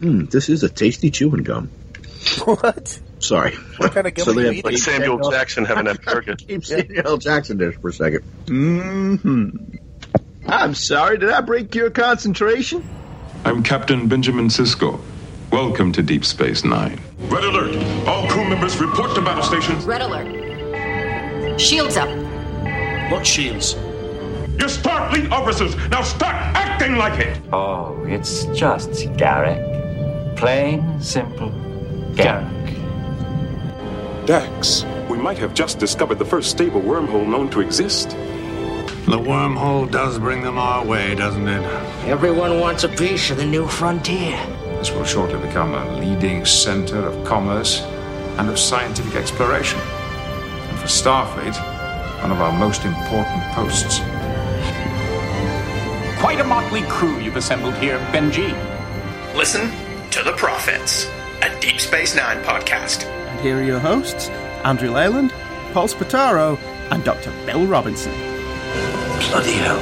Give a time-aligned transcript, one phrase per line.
[0.00, 1.68] Mm, this is a tasty chewing gum.
[2.44, 3.00] What?
[3.18, 3.54] Sorry.
[3.76, 4.70] What kind of gum So are they you have eating?
[4.72, 6.34] Like Samuel Jackson having that burger.
[6.36, 8.22] Keep Samuel Jackson there for a second.
[8.48, 9.46] hmm
[10.46, 12.84] I'm sorry, did I break your concentration?
[13.44, 15.00] I'm Captain Benjamin Sisko.
[15.52, 17.00] Welcome to Deep Space Nine.
[17.28, 17.76] Red alert!
[18.08, 19.84] All crew members report to battle stations.
[19.84, 21.60] Red alert.
[21.60, 22.08] Shields up.
[23.12, 23.74] What shields?
[24.58, 25.76] You're Starfleet officers.
[25.90, 27.40] Now start acting like it.
[27.52, 29.71] Oh, it's just Garak.
[30.36, 31.50] Plain, simple
[32.14, 32.52] Garak.
[34.26, 38.10] Dax, we might have just discovered the first stable wormhole known to exist.
[39.06, 41.62] The wormhole does bring them our way, doesn't it?
[42.06, 44.38] Everyone wants a piece of the new frontier.
[44.78, 47.80] This will shortly become a leading center of commerce
[48.38, 49.80] and of scientific exploration.
[49.80, 51.56] And for Starfleet,
[52.22, 53.98] one of our most important posts.
[56.20, 58.52] Quite a motley crew you've assembled here, Benji.
[59.34, 59.81] Listen
[60.12, 61.06] to the Prophets,
[61.40, 63.04] a Deep Space Nine podcast.
[63.06, 64.28] And here are your hosts,
[64.62, 65.32] Andrew Leyland,
[65.72, 66.58] Paul Spataro,
[66.90, 67.30] and Dr.
[67.46, 68.12] Bill Robinson.
[69.30, 69.80] Bloody hell.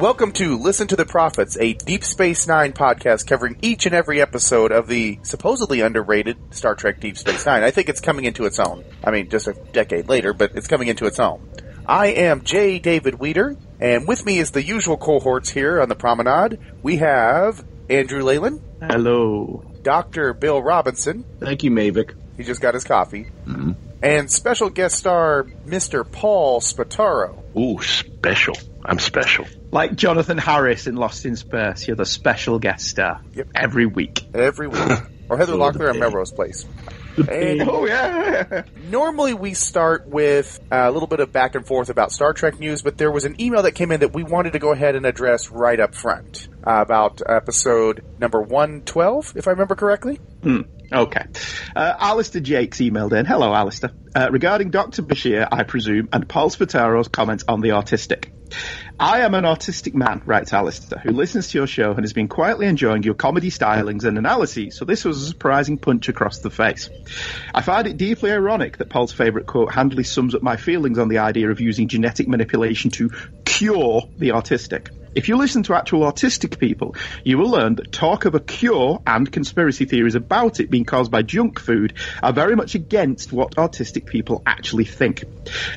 [0.00, 4.22] Welcome to Listen to the Prophets, a Deep Space Nine podcast covering each and every
[4.22, 7.62] episode of the supposedly underrated Star Trek Deep Space Nine.
[7.62, 8.82] I think it's coming into its own.
[9.04, 11.46] I mean, just a decade later, but it's coming into its own.
[11.84, 12.78] I am J.
[12.78, 16.58] David Weeder, and with me is the usual cohorts here on the promenade.
[16.82, 19.64] We have Andrew Leyland, Hello.
[19.82, 20.32] Dr.
[20.34, 22.14] Bill Robinson, Thank you, Mavic.
[22.36, 23.74] he just got his coffee, Mhm.
[24.02, 26.04] and special guest star Mr.
[26.10, 27.38] Paul Spataro.
[27.56, 28.54] Ooh, special.
[28.84, 29.46] I'm special.
[29.70, 33.48] Like Jonathan Harris in Lost in Space, you're the special guest star Yep.
[33.54, 34.24] every week.
[34.34, 34.80] Every week.
[35.28, 36.66] or Heather Locklear at the Melrose Place.
[37.16, 38.62] And Oh, yeah.
[38.90, 42.82] normally we start with a little bit of back and forth about Star Trek news,
[42.82, 45.04] but there was an email that came in that we wanted to go ahead and
[45.06, 50.16] address right up front uh, about episode number 112, if I remember correctly.
[50.42, 50.62] Hmm.
[50.92, 51.24] Okay.
[51.74, 53.24] Uh, Alistair Jakes emailed in.
[53.24, 53.92] Hello, Alistair.
[54.14, 55.02] Uh, regarding Dr.
[55.02, 58.30] Bashir, I presume, and Paul Spataro's comments on the autistic.
[59.00, 62.28] I am an autistic man, writes Alistair, who listens to your show and has been
[62.28, 66.50] quietly enjoying your comedy stylings and analyses, so this was a surprising punch across the
[66.50, 66.90] face.
[67.54, 71.08] I find it deeply ironic that Paul's favourite quote handily sums up my feelings on
[71.08, 73.10] the idea of using genetic manipulation to
[73.46, 74.90] cure the autistic.
[75.14, 79.02] If you listen to actual autistic people, you will learn that talk of a cure
[79.06, 81.92] and conspiracy theories about it being caused by junk food
[82.22, 85.24] are very much against what autistic people actually think.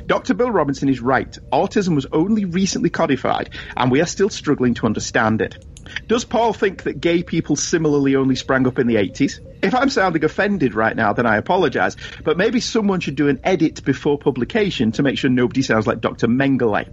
[0.05, 0.35] Dr.
[0.35, 1.37] Bill Robinson is right.
[1.51, 5.65] Autism was only recently codified, and we are still struggling to understand it.
[6.07, 9.39] Does Paul think that gay people similarly only sprang up in the 80s?
[9.65, 13.39] If I'm sounding offended right now, then I apologise, but maybe someone should do an
[13.43, 16.27] edit before publication to make sure nobody sounds like Dr.
[16.27, 16.85] Mengele.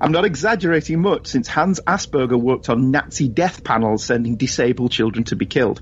[0.00, 5.22] I'm not exaggerating much since Hans Asperger worked on Nazi death panels sending disabled children
[5.26, 5.80] to be killed.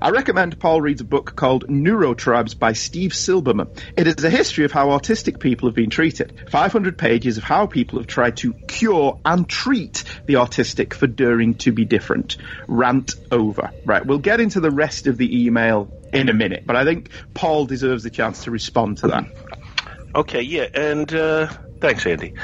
[0.00, 3.68] I recommend Paul reads a book called Neurotribes by Steve Silberman.
[3.96, 6.50] It is a history of how autistic people have been treated.
[6.50, 11.54] 500 pages of how people have tried to cure and treat the autistic for daring
[11.54, 12.36] to be different.
[12.68, 13.72] Rant over.
[13.84, 15.79] Right, we'll get into the rest of the email
[16.12, 19.24] in a minute, but I think Paul deserves a chance to respond to that.
[20.14, 21.46] Okay, yeah, and uh,
[21.80, 22.34] thanks, Andy.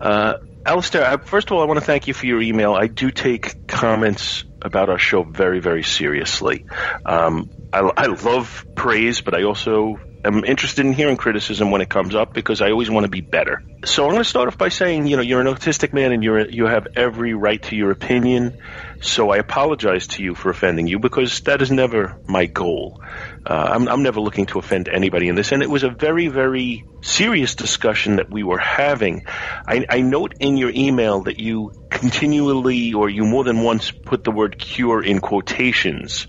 [0.00, 0.34] Uh,
[0.64, 2.74] Alistair, first of all, I want to thank you for your email.
[2.74, 6.66] I do take comments about our show very, very seriously.
[7.06, 11.88] Um, I, I love praise, but I also am interested in hearing criticism when it
[11.88, 13.62] comes up because I always want to be better.
[13.84, 16.24] So I'm going to start off by saying, you know, you're an autistic man and
[16.24, 18.58] you're you have every right to your opinion.
[19.00, 23.00] So I apologize to you for offending you because that is never my goal.
[23.46, 26.26] Uh, I'm, I'm never looking to offend anybody in this, and it was a very,
[26.26, 29.22] very serious discussion that we were having.
[29.66, 34.24] I, I note in your email that you continually, or you more than once, put
[34.24, 36.26] the word "cure" in quotations.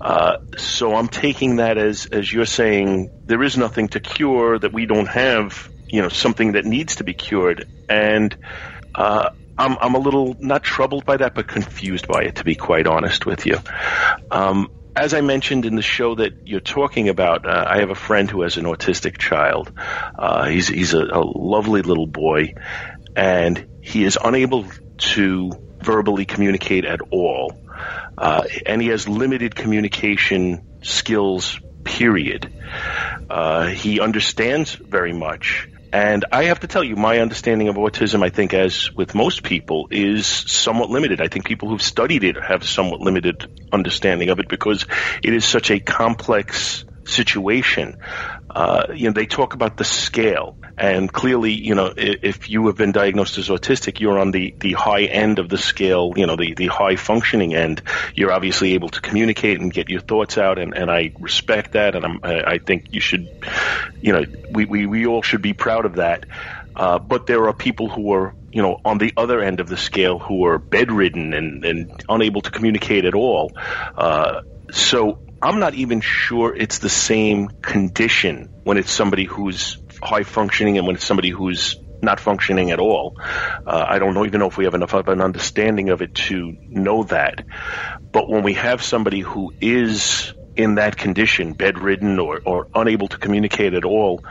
[0.00, 4.72] Uh, so I'm taking that as as you're saying there is nothing to cure that
[4.72, 8.36] we don't have, you know, something that needs to be cured, and
[8.94, 12.54] uh, I'm I'm a little not troubled by that, but confused by it, to be
[12.54, 13.58] quite honest with you.
[14.30, 17.94] Um, as I mentioned in the show that you're talking about, uh, I have a
[17.94, 19.72] friend who has an autistic child.
[20.16, 22.54] Uh, he's he's a, a lovely little boy,
[23.16, 24.66] and he is unable
[24.98, 25.50] to
[25.80, 27.52] verbally communicate at all,
[28.16, 31.60] uh, and he has limited communication skills.
[31.84, 32.52] Period.
[33.30, 35.68] Uh, he understands very much.
[35.92, 39.42] And I have to tell you, my understanding of autism, I think, as with most
[39.42, 41.22] people, is somewhat limited.
[41.22, 44.84] I think people who've studied it have somewhat limited understanding of it because
[45.22, 47.96] it is such a complex situation.
[48.50, 52.76] Uh, you know, they talk about the scale, And clearly, you know, if you have
[52.76, 56.36] been diagnosed as autistic, you're on the, the high end of the scale, you know,
[56.36, 57.82] the, the high functioning end.
[58.14, 61.96] You're obviously able to communicate and get your thoughts out, and, and I respect that,
[61.96, 63.28] and I'm, I, think you should,
[64.00, 66.26] you know, we, we, we all should be proud of that.
[66.76, 69.76] Uh, but there are people who are, you know, on the other end of the
[69.76, 73.50] scale who are bedridden and, and unable to communicate at all.
[73.96, 80.22] Uh, so I'm not even sure it's the same condition when it's somebody who's high
[80.22, 83.16] functioning and when it's somebody who's not functioning at all.
[83.20, 86.14] Uh, I don't know, even know if we have enough of an understanding of it
[86.14, 87.44] to know that.
[88.12, 93.18] But when we have somebody who is in that condition, bedridden or, or unable to
[93.18, 94.24] communicate at all,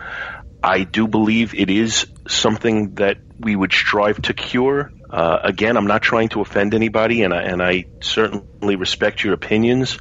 [0.64, 4.92] I do believe it is something that we would strive to cure.
[5.10, 9.34] Uh, again, I'm not trying to offend anybody, and I, and I certainly respect your
[9.34, 9.98] opinions.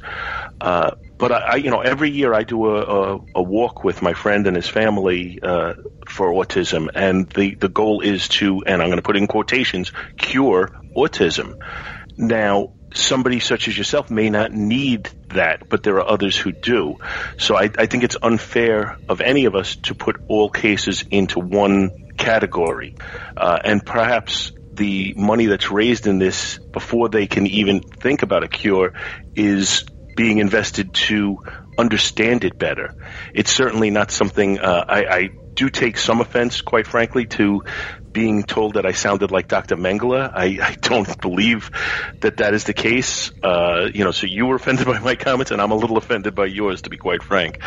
[0.59, 4.01] Uh, but I, I, you know, every year I do a, a, a walk with
[4.01, 5.73] my friend and his family uh,
[6.07, 9.91] for autism, and the the goal is to, and I'm going to put in quotations,
[10.17, 11.59] cure autism.
[12.17, 16.97] Now, somebody such as yourself may not need that, but there are others who do.
[17.37, 21.39] So I, I think it's unfair of any of us to put all cases into
[21.39, 22.95] one category,
[23.35, 28.43] uh, and perhaps the money that's raised in this before they can even think about
[28.43, 28.93] a cure
[29.35, 29.85] is
[30.15, 31.37] being invested to
[31.77, 32.95] understand it better.
[33.33, 37.63] It's certainly not something uh, I, I do take some offense, quite frankly, to
[38.11, 39.75] being told that I sounded like Dr.
[39.75, 40.31] Mengele.
[40.33, 41.69] I, I don't believe
[42.21, 43.31] that that is the case.
[43.43, 46.33] Uh, you know, so you were offended by my comments, and I'm a little offended
[46.35, 47.59] by yours, to be quite frank.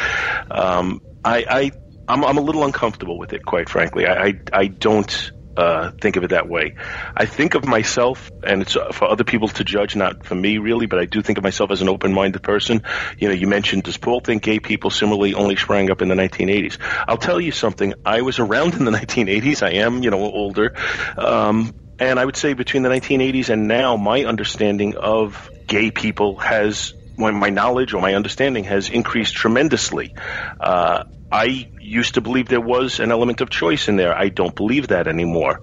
[0.51, 1.71] Um, I, I
[2.09, 4.07] I'm, I'm a little uncomfortable with it, quite frankly.
[4.07, 6.75] I, I, I don't uh, think of it that way.
[7.17, 10.87] I think of myself, and it's for other people to judge, not for me really,
[10.87, 12.83] but I do think of myself as an open-minded person.
[13.19, 16.15] You know, you mentioned, does Paul think gay people similarly only sprang up in the
[16.15, 16.79] 1980s?
[17.07, 17.95] I'll tell you something.
[18.05, 19.63] I was around in the 1980s.
[19.63, 20.75] I am, you know, older.
[21.17, 26.37] Um, and I would say between the 1980s and now, my understanding of gay people
[26.37, 30.15] has my, my knowledge or my understanding has increased tremendously.
[30.59, 34.17] Uh, I used to believe there was an element of choice in there.
[34.17, 35.61] I don't believe that anymore.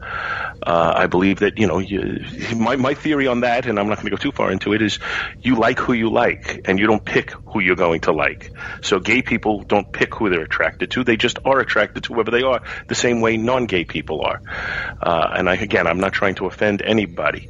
[0.63, 2.25] Uh, I believe that, you know, you,
[2.55, 4.81] my, my theory on that, and I'm not going to go too far into it,
[4.81, 4.99] is
[5.41, 8.51] you like who you like, and you don't pick who you're going to like.
[8.81, 11.03] So gay people don't pick who they're attracted to.
[11.03, 14.41] They just are attracted to whoever they are, the same way non-gay people are.
[15.01, 17.49] Uh, and I, again, I'm not trying to offend anybody.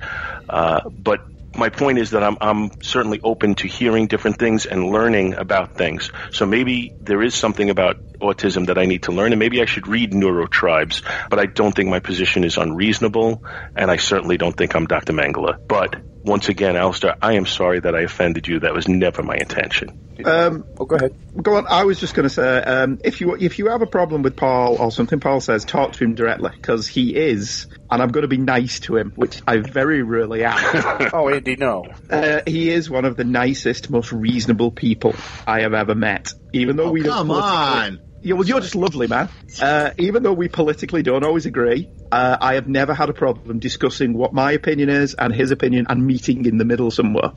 [0.49, 1.21] Uh, but
[1.57, 5.75] my point is that I'm, I'm certainly open to hearing different things and learning about
[5.75, 6.11] things.
[6.31, 9.65] So maybe there is something about autism that I need to learn, and maybe I
[9.65, 13.43] should read Neurotribes, but I don't think my position is unreasonable,
[13.75, 15.13] and I certainly don't think I'm Dr.
[15.13, 15.57] Mengele.
[15.67, 18.59] But once again, Alistair, I am sorry that I offended you.
[18.59, 19.97] That was never my intention.
[20.25, 21.15] Um, oh, go ahead.
[21.41, 21.67] Go on.
[21.69, 24.35] I was just going to say, um, if you if you have a problem with
[24.35, 28.23] Paul or something Paul says, talk to him directly because he is, and I'm going
[28.23, 31.09] to be nice to him, which I very rarely am.
[31.13, 31.85] oh, Andy, no.
[32.09, 36.33] Uh, he is one of the nicest, most reasonable people I have ever met.
[36.53, 37.99] Even though Oh, we don't come politically- on.
[38.23, 39.29] Yeah, well, you're just lovely, man.
[39.61, 43.59] Uh, even though we politically don't always agree, uh, I have never had a problem
[43.59, 47.31] discussing what my opinion is and his opinion and meeting in the middle somewhere.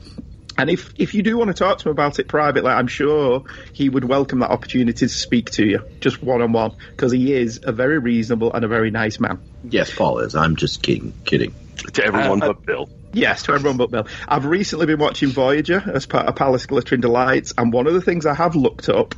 [0.57, 3.43] And if, if you do want to talk to him about it privately, I'm sure
[3.73, 7.33] he would welcome that opportunity to speak to you, just one on one, because he
[7.33, 9.41] is a very reasonable and a very nice man.
[9.63, 10.35] Yes, Paul is.
[10.35, 11.13] I'm just kidding.
[11.25, 11.55] Kidding.
[11.93, 12.89] To everyone Uh, but Bill.
[13.13, 14.07] Yes, to everyone but Bill.
[14.27, 18.01] I've recently been watching Voyager as part of Palace Glittering Delights, and one of the
[18.01, 19.15] things I have looked up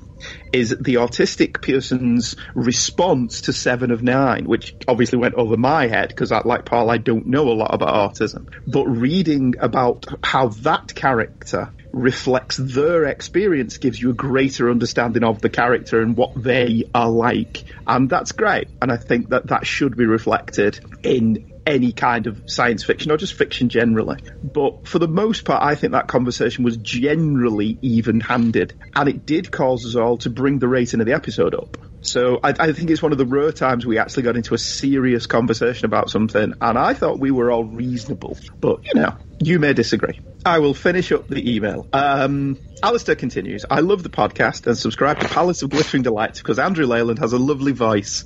[0.52, 6.10] is the autistic person's response to Seven of Nine, which obviously went over my head
[6.10, 8.48] because, like Paul, I don't know a lot about autism.
[8.66, 15.42] But reading about how that character reflects their experience gives you a greater understanding of
[15.42, 17.64] the character and what they are like.
[17.86, 18.70] And that's great.
[18.82, 23.18] And I think that that should be reflected in any kind of science fiction or
[23.18, 24.20] just fiction generally.
[24.44, 28.74] But for the most part, I think that conversation was generally even handed.
[28.96, 31.78] And it did cause us all to bring the rating of the episode up.
[32.02, 34.58] So I, I think it's one of the rare times we actually got into a
[34.58, 36.54] serious conversation about something.
[36.60, 38.38] And I thought we were all reasonable.
[38.60, 40.20] But, you know, you may disagree.
[40.46, 41.88] I will finish up the email.
[41.94, 46.60] Um, Alistair continues, I love the podcast and subscribe to Palace of Glittering Delights because
[46.60, 48.26] Andrew Leyland has a lovely voice.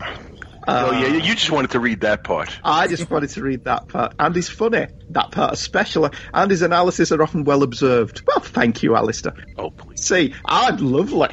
[0.67, 2.57] Oh yeah, um, you just wanted to read that part.
[2.63, 4.13] I just wanted to read that part.
[4.19, 4.87] And he's funny.
[5.09, 6.11] That part especially.
[6.33, 8.21] And his analysis are often well observed.
[8.27, 9.33] Well, thank you, Alistair.
[9.57, 9.96] Oh, please.
[9.97, 11.29] See, I'm lovely.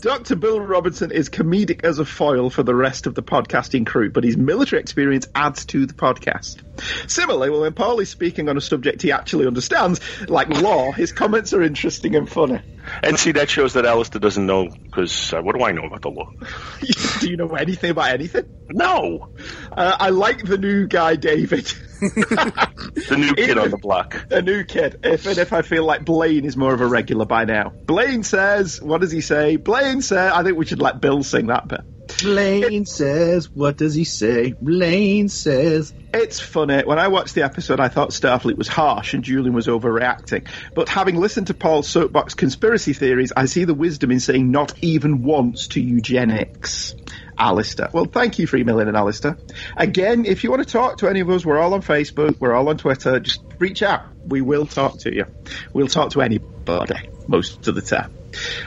[0.00, 0.36] Dr.
[0.36, 4.24] Bill Robinson is comedic as a foil for the rest of the podcasting crew, but
[4.24, 6.62] his military experience adds to the podcast.
[7.10, 11.52] Similarly, when Paul is speaking on a subject he actually understands, like law, his comments
[11.52, 12.60] are interesting and funny.
[13.02, 16.02] And see, that shows that Alistair doesn't know, because uh, what do I know about
[16.02, 16.30] the law?
[17.20, 18.44] Do you know anything about anything?
[18.70, 19.30] No.
[19.70, 21.72] Uh, I like the new guy, David.
[22.00, 24.16] The new kid on the block.
[24.30, 25.00] A new kid.
[25.02, 27.70] If and if I feel like Blaine is more of a regular by now.
[27.70, 29.56] Blaine says, what does he say?
[29.56, 31.80] Blaine says, I think we should let Bill sing that bit.
[32.22, 34.54] Blaine says, what does he say?
[34.60, 35.92] Blaine says.
[36.12, 36.82] It's funny.
[36.84, 40.48] When I watched the episode, I thought Starfleet was harsh and Julian was overreacting.
[40.74, 44.72] But having listened to Paul's soapbox conspiracy theories, I see the wisdom in saying not
[44.82, 46.94] even once to eugenics.
[47.38, 47.88] Alistair.
[47.92, 49.38] Well, thank you for emailing in, Alistair.
[49.76, 52.54] Again, if you want to talk to any of us, we're all on Facebook, we're
[52.54, 53.20] all on Twitter.
[53.20, 54.02] Just reach out.
[54.26, 55.26] We will talk to you.
[55.72, 58.17] We'll talk to anybody most of the time.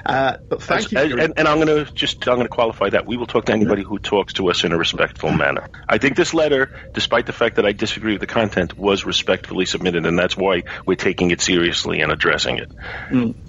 [0.05, 0.99] Uh, but thank you.
[0.99, 3.45] And, and, and I'm going to just I'm going to qualify that we will talk
[3.45, 5.67] to anybody who talks to us in a respectful manner.
[5.87, 9.65] I think this letter, despite the fact that I disagree with the content, was respectfully
[9.65, 12.71] submitted, and that's why we're taking it seriously and addressing it.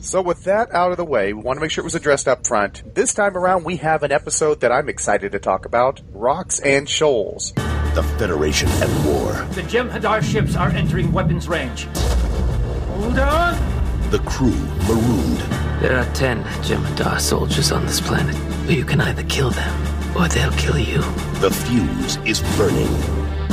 [0.00, 2.28] So with that out of the way, we want to make sure it was addressed
[2.28, 2.82] up front.
[2.94, 6.88] This time around, we have an episode that I'm excited to talk about: Rocks and
[6.88, 7.52] Shoals.
[7.94, 9.32] The Federation at war.
[9.52, 11.84] The Jem'Hadar ships are entering weapons range.
[11.84, 14.10] Hold on!
[14.10, 14.50] The crew
[14.86, 15.61] marooned.
[15.82, 18.36] There are ten Jem'Hadar soldiers on this planet.
[18.70, 19.74] You can either kill them,
[20.16, 20.98] or they'll kill you.
[21.40, 22.88] The fuse is burning.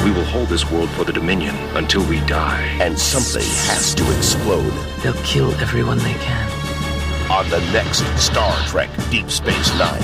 [0.05, 2.61] We will hold this world for the Dominion until we die.
[2.79, 4.71] And something has to explode.
[5.01, 6.51] They'll kill everyone they can.
[7.31, 10.01] On the next Star Trek Deep Space Nine.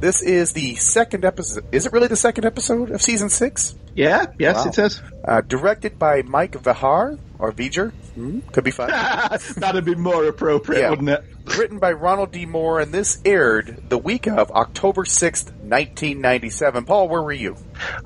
[0.00, 1.64] This is the second episode.
[1.72, 3.76] Is it really the second episode of season six?
[3.94, 4.64] yeah, yes, Wow.
[4.66, 5.02] it says.
[5.24, 7.92] Uh, directed by Mike Vejar or Viger.
[8.14, 8.40] Hmm?
[8.52, 8.90] Could be fun.
[9.56, 10.90] That'd be more appropriate, Yeah.
[10.90, 11.24] wouldn't it?
[11.56, 12.46] Written by Ronald D.
[12.46, 16.84] Moore, and this aired the week of October sixth, nineteen ninety-seven.
[16.84, 17.56] Paul, where were you?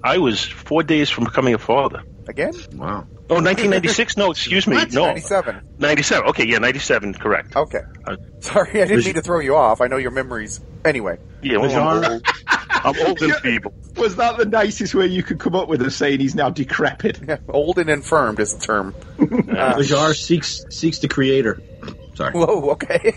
[0.02, 2.02] I was four days from becoming a father.
[2.26, 2.52] Again?
[2.73, 3.06] Wow.
[3.28, 4.16] Oh, 1996?
[4.16, 4.76] No, excuse me.
[4.76, 4.92] What?
[4.92, 5.06] No.
[5.06, 5.61] 97.
[5.78, 6.28] 97.
[6.30, 7.54] Okay, yeah, 97, correct.
[7.56, 7.80] Okay.
[8.06, 9.80] Uh, Sorry, I didn't Was- mean to throw you off.
[9.82, 10.61] I know your memories.
[10.84, 11.18] Anyway.
[11.42, 12.20] Yeah, well,
[13.00, 13.22] I'm old.
[13.22, 13.72] And feeble.
[13.96, 17.18] Was that the nicest way you could come up with of saying he's now decrepit?
[17.48, 18.94] Old and infirmed is the term.
[19.54, 21.62] Uh, Bajar seeks seeks the creator.
[22.14, 22.32] Sorry.
[22.32, 23.12] Whoa, okay.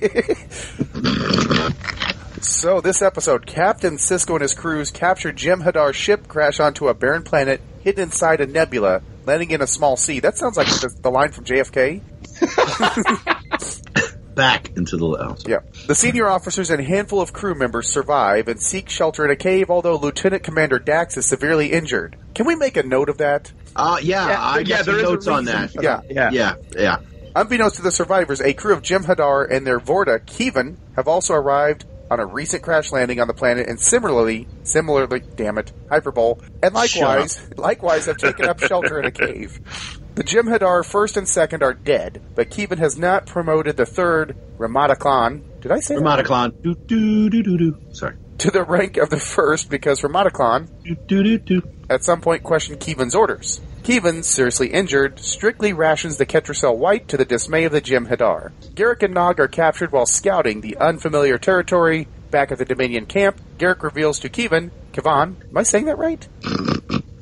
[2.41, 7.23] so, this episode, Captain Sisko and his crews capture Jem'Hadar's ship, crash onto a barren
[7.23, 10.19] planet hidden inside a nebula, landing in a small sea.
[10.19, 12.01] That sounds like the, the line from JFK.
[14.37, 15.53] Back into the oh, sorry.
[15.53, 15.59] Yeah.
[15.87, 19.35] The senior officers and a handful of crew members survive and seek shelter in a
[19.35, 22.15] cave, although Lieutenant Commander Dax is severely injured.
[22.35, 23.51] Can we make a note of that?
[23.75, 25.71] Uh, yeah, Yeah, I yeah, got some there is a notes on that.
[25.71, 26.11] for that.
[26.11, 26.29] Yeah.
[26.31, 26.99] yeah, yeah.
[27.35, 31.85] Unbeknownst to the survivors, a crew of Jem'Hadar and their Vorta, Kevin, have also arrived
[32.09, 36.73] on a recent crash landing on the planet and similarly, similarly, damn it, hyperbole, and
[36.73, 39.59] likewise, likewise have taken up shelter in a cave.
[40.17, 44.95] The Jem'Hadar first and second are dead, but Kevin has not promoted the third, Ramada
[44.95, 45.43] Khan.
[45.61, 45.93] Did I say?
[45.93, 46.59] Ramadaclan.
[46.63, 47.77] Do do do do do.
[47.93, 48.15] Sorry.
[48.39, 51.61] to the rank of the first because Ramadaclan Do do do.
[51.87, 53.61] at some point questioned Keevan's orders.
[53.83, 58.53] Keevan, seriously injured, strictly rations the Ketracel White to the dismay of the Jim Hadar.
[58.73, 63.39] Garak and Nog are captured while scouting the unfamiliar territory back at the Dominion camp.
[63.59, 66.27] Garak reveals to Keevan, Kevan, am I saying that right?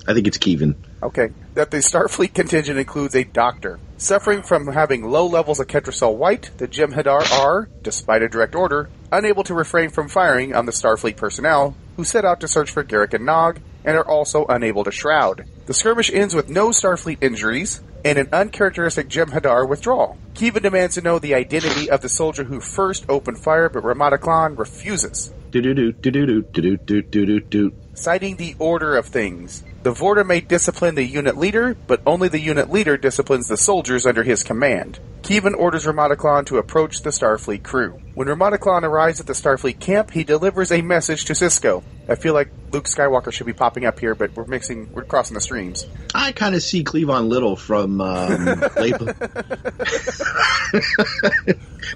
[0.07, 0.75] I think it's Kevin.
[1.03, 1.27] Okay.
[1.55, 3.79] That the Starfleet contingent includes a doctor.
[3.95, 8.89] Suffering from having low levels of Ketracel White, the Jem'Hadar are, despite a direct order,
[9.09, 12.83] unable to refrain from firing on the Starfleet personnel, who set out to search for
[12.83, 15.45] Garak and Nog, and are also unable to shroud.
[15.65, 20.17] The skirmish ends with no Starfleet injuries, and an uncharacteristic Jem'Hadar withdrawal.
[20.33, 24.59] Kiva demands to know the identity of the soldier who first opened fire, but Ramadaclan
[24.59, 25.33] refuses.
[25.51, 27.73] Do do do do do do do do do do do.
[27.93, 29.63] citing the order of things.
[29.85, 34.07] The Vorta may discipline the unit leader, but only the unit leader disciplines the soldiers
[34.07, 34.97] under his command.
[35.21, 38.01] Kevin orders Ramadaclan to approach the Starfleet crew.
[38.15, 41.83] When Ramadaclan arrives at the Starfleet camp, he delivers a message to Sisko.
[42.09, 45.35] I feel like Luke Skywalker should be popping up here, but we're mixing, we're crossing
[45.35, 45.85] the streams.
[46.15, 48.45] I kind of see Cleavon Little from um.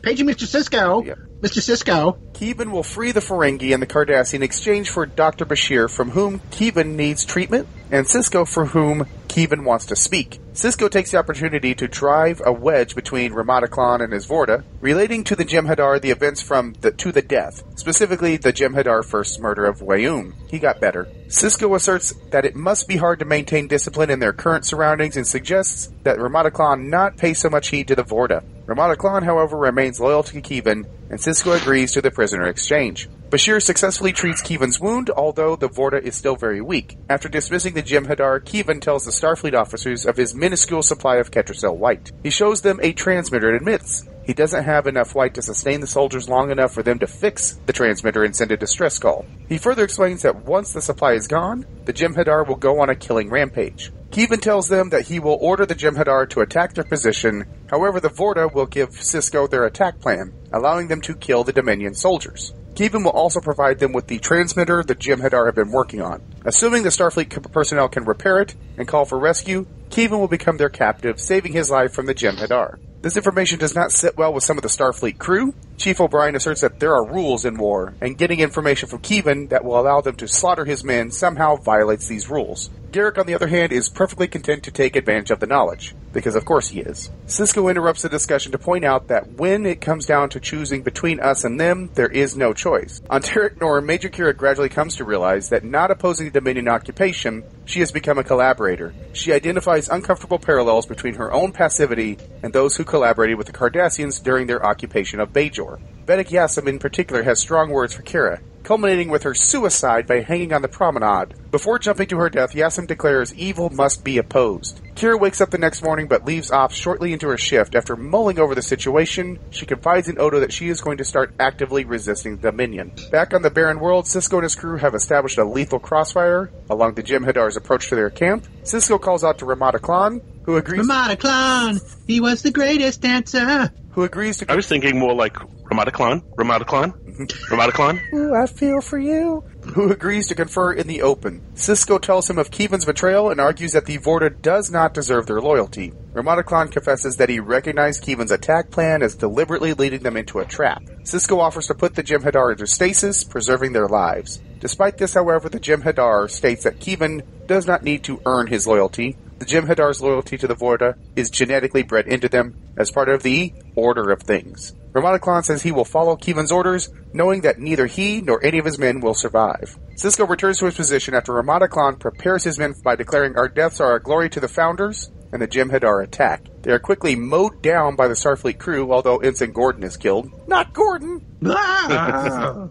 [0.03, 0.45] Paging Mr.
[0.45, 1.17] Sisko.
[1.41, 1.59] Mr.
[1.59, 2.19] Sisko.
[2.35, 5.45] Kevin will free the Ferengi and the Cardassian in exchange for Dr.
[5.45, 10.39] Bashir, from whom Kevin needs treatment, and Sisko, for whom Kevin wants to speak.
[10.53, 15.35] Sisko takes the opportunity to drive a wedge between Ramadaclan and his Vorta, relating to
[15.35, 19.79] the Jem'Hadar the events from the To the Death, specifically the Jem'Hadar first murder of
[19.79, 20.33] Weyoun.
[20.49, 21.07] He got better.
[21.27, 25.25] Sisko asserts that it must be hard to maintain discipline in their current surroundings and
[25.25, 28.43] suggests that Ramadaclan not pay so much heed to the Vorta.
[28.65, 33.09] Ramada Klan, however, remains loyal to Kevin, and Sisko agrees to the prisoner exchange.
[33.29, 36.97] Bashir successfully treats Kevin's wound, although the Vorta is still very weak.
[37.11, 41.77] After dismissing the Jem'Hadar, Kevin tells the Starfleet officers of his minuscule supply of Ketracel
[41.77, 42.11] White.
[42.23, 45.85] He shows them a transmitter and admits he doesn't have enough white to sustain the
[45.85, 49.27] soldiers long enough for them to fix the transmitter and send a distress call.
[49.47, 52.95] He further explains that once the supply is gone, the Jem'Hadar will go on a
[52.95, 53.91] killing rampage.
[54.09, 58.09] Kevin tells them that he will order the Jem'Hadar to attack their position, however the
[58.09, 62.53] Vorta will give Sisko their attack plan, allowing them to kill the Dominion soldiers.
[62.75, 66.21] Kevin will also provide them with the transmitter the Jem'Hadar have been working on.
[66.45, 70.69] Assuming the Starfleet personnel can repair it and call for rescue, Kevin will become their
[70.69, 72.77] captive, saving his life from the Jem'Hadar.
[73.01, 75.53] This information does not sit well with some of the Starfleet crew.
[75.79, 79.63] Chief O'Brien asserts that there are rules in war, and getting information from Kevin that
[79.63, 82.69] will allow them to slaughter his men somehow violates these rules.
[82.91, 86.35] Garak, on the other hand, is perfectly content to take advantage of the knowledge, because
[86.35, 87.09] of course he is.
[87.27, 91.19] Sisko interrupts the discussion to point out that when it comes down to choosing between
[91.19, 92.99] us and them, there is no choice.
[93.09, 97.43] On Terok Nor, Major Kira gradually comes to realize that not opposing the Dominion occupation,
[97.65, 98.93] she has become a collaborator.
[99.13, 104.21] She identifies uncomfortable parallels between her own passivity and those who collaborated with the Cardassians
[104.23, 105.68] during their occupation of Bajor.
[106.05, 110.53] Vedek Yassim in particular has strong words for Kira, culminating with her suicide by hanging
[110.53, 111.35] on the promenade.
[111.51, 114.81] Before jumping to her death, Yassim declares evil must be opposed.
[114.95, 117.73] Kira wakes up the next morning but leaves off shortly into her shift.
[117.75, 121.33] After mulling over the situation, she confides in Odo that she is going to start
[121.39, 122.91] actively resisting the Dominion.
[123.11, 126.95] Back on the barren world, Sisko and his crew have established a lethal crossfire along
[126.95, 128.45] the Jem'Hadar's approach to their camp.
[128.63, 133.71] Sisko calls out to Ramada Klan, who agrees Ramada Klan, he was the greatest dancer.
[133.91, 135.37] who agrees to I was thinking more like
[135.69, 136.91] Ramada Klan, Ramada Klan,
[137.51, 138.01] Ramada Klan.
[138.15, 139.43] Ooh, I feel for you.
[139.75, 141.41] Who agrees to confer in the open.
[141.53, 145.39] Sisko tells him of Kevin's betrayal and argues that the Vorta does not deserve their
[145.41, 145.93] loyalty.
[146.13, 150.45] Ramada Klan confesses that he recognized Kevin's attack plan as deliberately leading them into a
[150.45, 150.81] trap.
[151.03, 154.41] Sisko offers to put the Jem'Hadar into stasis, preserving their lives.
[154.59, 159.17] Despite this, however, the Jem'Hadar states that Kevin does not need to earn his loyalty.
[159.39, 163.53] The Jem'Hadar's loyalty to the Vorta is genetically bred into them as part of the
[163.75, 164.73] order of things.
[164.91, 168.65] Ramada Klan says he will follow Kevin's orders, knowing that neither he nor any of
[168.65, 169.77] his men will survive.
[169.95, 173.79] Sisko returns to his position after Ramada Klan prepares his men by declaring our deaths
[173.79, 176.43] are a glory to the Founders, and the Jem'Hadar attack.
[176.61, 180.29] They are quickly mowed down by the Starfleet crew, although Ensign Gordon is killed.
[180.47, 181.25] Not Gordon!
[181.45, 182.67] Ah!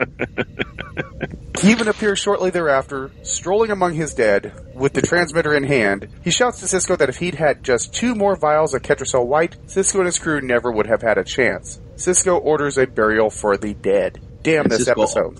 [1.55, 6.09] Kevin appears shortly thereafter, strolling among his dead, with the transmitter in hand.
[6.23, 9.57] He shouts to Sisko that if he'd had just two more vials of Ketracel White,
[9.67, 11.81] Sisko and his crew never would have had a chance.
[11.97, 14.21] Sisko orders a burial for the dead.
[14.45, 15.37] Damn And this Sisko- episode.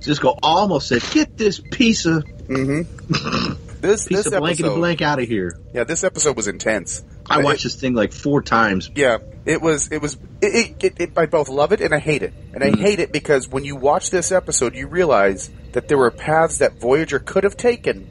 [0.00, 3.52] Sisko almost said, "Get this piece of mm-hmm.
[3.88, 7.02] this piece this of blankety episode, blank out of here." yeah, this episode was intense.
[7.28, 8.90] I watched this thing like four times.
[8.94, 9.90] Yeah, it was.
[9.90, 10.14] It was.
[10.42, 12.34] It, it, it, it, I both love it and I hate it.
[12.52, 12.78] And I Mm.
[12.80, 16.78] hate it because when you watch this episode, you realize that there were paths that
[16.80, 18.08] Voyager could have taken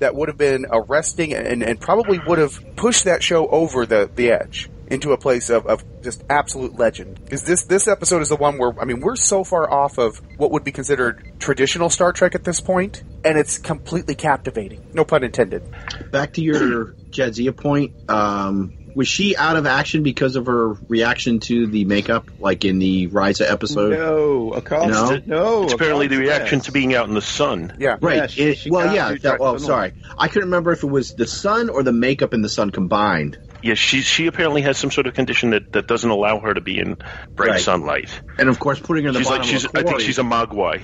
[0.00, 4.10] that would have been arresting and, and probably would have pushed that show over the,
[4.14, 7.20] the edge into a place of, of just absolute legend.
[7.24, 10.20] Because this this episode is the one where I mean we're so far off of
[10.36, 14.84] what would be considered traditional Star Trek at this point, and it's completely captivating.
[14.92, 15.62] No pun intended.
[16.10, 18.10] Back to your Jadzia point.
[18.10, 22.78] Um, was she out of action because of her reaction to the makeup, like in
[22.78, 23.92] the Risa episode?
[23.92, 25.64] No, Acosta, no.
[25.64, 26.66] It's apparently the reaction yes.
[26.66, 27.76] to being out in the sun.
[27.78, 27.98] Yeah.
[28.00, 28.16] Right.
[28.16, 29.14] Yeah, she- it- she well, yeah.
[29.22, 29.92] That, well, sorry.
[30.18, 33.38] I couldn't remember if it was the sun or the makeup and the sun combined.
[33.62, 36.60] Yes, she she apparently has some sort of condition that, that doesn't allow her to
[36.60, 36.96] be in
[37.34, 37.60] bright Right.
[37.60, 38.20] sunlight.
[38.38, 39.88] And of course, putting her in the She's bottom like she's of a I think
[39.90, 40.04] quarry.
[40.04, 40.82] she's a mogwai.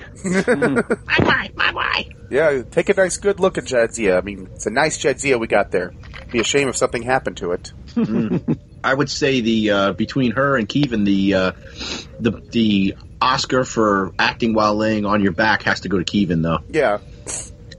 [2.29, 4.17] Yeah, take a nice good look at Jadzia.
[4.17, 5.93] I mean, it's a nice Jadzia we got there.
[6.29, 7.71] Be a shame if something happened to it.
[8.83, 11.51] I would say the uh, between her and Kevin, the uh,
[12.19, 16.41] the the Oscar for acting while laying on your back has to go to Kevin,
[16.41, 16.59] though.
[16.69, 16.97] Yeah.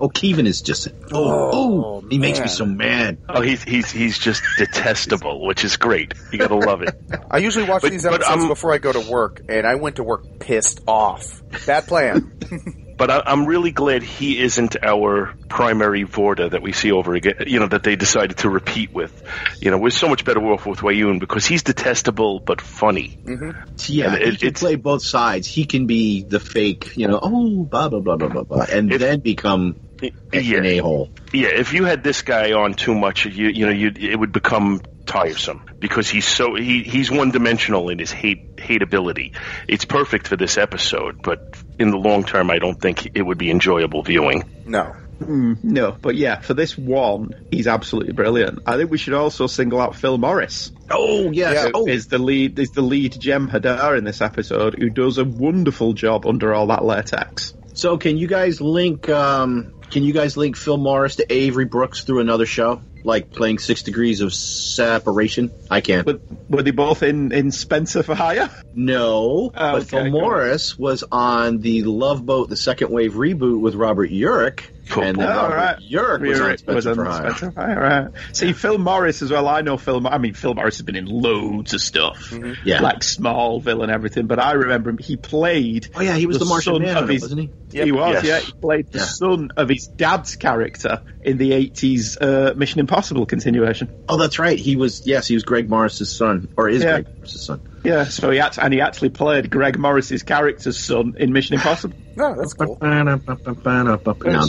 [0.00, 3.18] Oh, Kevin is just oh, oh, he makes me so mad.
[3.28, 6.14] Oh, he's he's he's just detestable, which is great.
[6.32, 6.94] You gotta love it.
[7.30, 9.74] I usually watch But- these but, episodes um, before I go to work, and I
[9.74, 11.42] went to work pissed off.
[11.66, 12.32] Bad plan.
[12.98, 17.44] But I, I'm really glad he isn't our primary Vorta that we see over again.
[17.46, 19.22] You know that they decided to repeat with.
[19.60, 23.16] You know, we're so much better off with Weyoun because he's detestable but funny.
[23.24, 25.46] Yeah, And he it- can it's- play both sides.
[25.46, 28.90] He can be the fake, you know, oh, blah blah blah blah blah, blah and
[28.90, 30.58] then become Yeah.
[30.58, 31.10] an a hole.
[31.32, 34.32] Yeah, if you had this guy on too much, you you know, you it would
[34.32, 39.34] become tiresome because he's so he he's one dimensional in his hate hateability.
[39.66, 43.38] It's perfect for this episode, but in the long term, I don't think it would
[43.38, 44.44] be enjoyable viewing.
[44.66, 44.94] No.
[45.20, 48.60] Mm, no, but yeah, for this one, he's absolutely brilliant.
[48.66, 50.70] I think we should also single out Phil Morris.
[50.90, 51.86] Oh yes, who oh.
[51.86, 56.24] is the lead is the lead Jem'Hadar in this episode, who does a wonderful job
[56.24, 57.52] under all that latex.
[57.74, 59.08] So can you guys link?
[59.08, 63.58] Um, can you guys link Phil Morris to Avery Brooks through another show, like playing
[63.58, 65.50] Six Degrees of Separation?
[65.70, 66.04] I can.
[66.04, 68.50] But were they both in in Spencer for Hire?
[68.74, 70.10] No, Oh, but okay, Phil.
[70.10, 74.62] Morris was on the Love Boat, the second wave reboot with Robert Urich,
[74.96, 75.76] and then Oh, right.
[75.78, 77.20] Urich was on Urich Spencer was on for Hire.
[77.34, 78.08] Spencer for right.
[78.32, 79.46] See, Phil Morris as well.
[79.48, 80.06] I know Phil.
[80.06, 82.32] I mean, Phil Morris has been in loads of stuff,
[82.64, 82.80] Yeah.
[82.80, 84.26] like Smallville and everything.
[84.26, 84.98] But I remember him.
[84.98, 85.88] He played.
[85.94, 87.50] Oh yeah, he was the, Martian son of Manhunter, his- wasn't he?
[87.82, 88.24] He was, Yes.
[88.24, 88.38] yeah.
[88.40, 89.04] He played the Yeah.
[89.04, 93.90] son of his dad's character in the '80s uh, Mission Impossible continuation.
[94.08, 94.58] Oh, that's right.
[94.58, 95.06] He was.
[95.06, 97.00] Yes, he was Greg Morris's son, or is Yeah.
[97.02, 97.60] Greg Morris's son.
[97.84, 101.96] Yeah, so he act- and he actually played Greg Morris's character's son in Mission Impossible.
[102.16, 102.78] No, that's cool.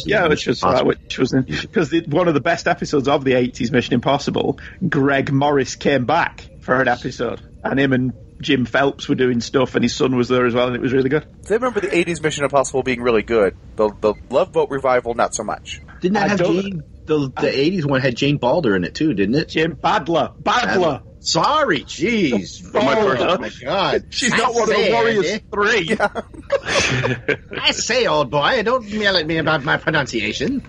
[0.05, 3.71] yeah, which was uh, which was because one of the best episodes of the '80s
[3.71, 4.59] Mission Impossible.
[4.87, 9.75] Greg Morris came back for an episode, and him and Jim Phelps were doing stuff,
[9.75, 11.25] and his son was there as well, and it was really good.
[11.49, 13.55] I remember the 80s Mission Impossible being really good.
[13.75, 15.81] The, the Love Boat revival, not so much.
[15.99, 16.83] Didn't that I have don't- Jane?
[17.05, 19.49] The the eighties one had Jane Badler in it too, didn't it?
[19.49, 21.01] Jim Badler, Badler.
[21.19, 22.65] Sorry, jeez.
[22.79, 24.05] Oh, my Oh my god.
[24.09, 25.45] She's I not one of the say, Warriors Andy.
[25.51, 25.97] Three.
[27.61, 30.63] I say, old boy, don't yell at me about my pronunciation.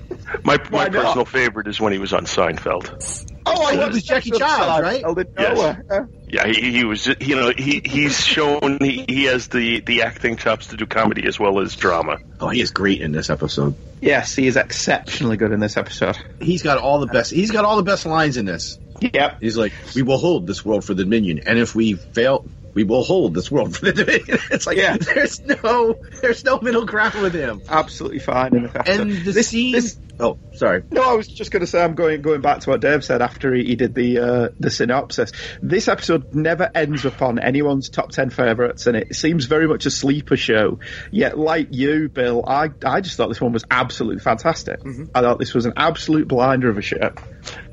[0.44, 1.04] My, my Why not?
[1.04, 3.26] personal favorite is when he was on Seinfeld.
[3.46, 5.04] Oh, he I was Jackie Chiles, right?
[5.04, 6.06] I didn't Yes.
[6.28, 7.06] Yeah, he, he was.
[7.06, 11.26] You know, he he's shown he, he has the the acting chops to do comedy
[11.26, 12.18] as well as drama.
[12.40, 13.74] Oh, he is great in this episode.
[14.00, 16.16] Yes, he is exceptionally good in this episode.
[16.40, 17.32] He's got all the best.
[17.32, 18.78] He's got all the best lines in this.
[19.00, 19.38] Yep.
[19.40, 22.84] He's like, "We will hold this world for the Dominion, and if we fail, we
[22.84, 24.96] will hold this world for the Dominion." It's like, Yeah.
[24.96, 27.60] there's no, there's no middle ground with him.
[27.68, 29.00] Absolutely fine in this episode.
[29.00, 29.72] And the this, scene.
[29.72, 30.82] this- oh, sorry.
[30.90, 33.22] No, I was just going to say I'm going going back to what Dave said
[33.22, 35.32] after he, he did the uh, the synopsis.
[35.62, 39.90] This episode never ends upon anyone's top ten favourites, and it seems very much a
[39.90, 40.78] sleeper show.
[41.10, 44.80] Yet, like you, Bill, I I just thought this one was absolutely fantastic.
[45.14, 47.12] I thought this was an absolute blinder of a show.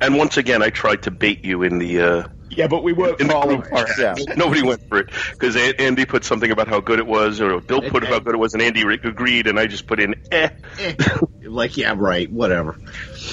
[0.00, 2.00] And once again, I tried to bait you in the.
[2.00, 3.88] Uh, Yeah, but we weren't in the falling group.
[3.88, 4.00] for.
[4.02, 4.14] Yeah.
[4.36, 7.80] Nobody went for it because Andy put something about how good it was, or Bill
[7.82, 10.48] put how good it was, and Andy agreed, and I just put in eh.
[10.80, 10.94] Eh.
[11.44, 12.76] like, yeah, right, whatever.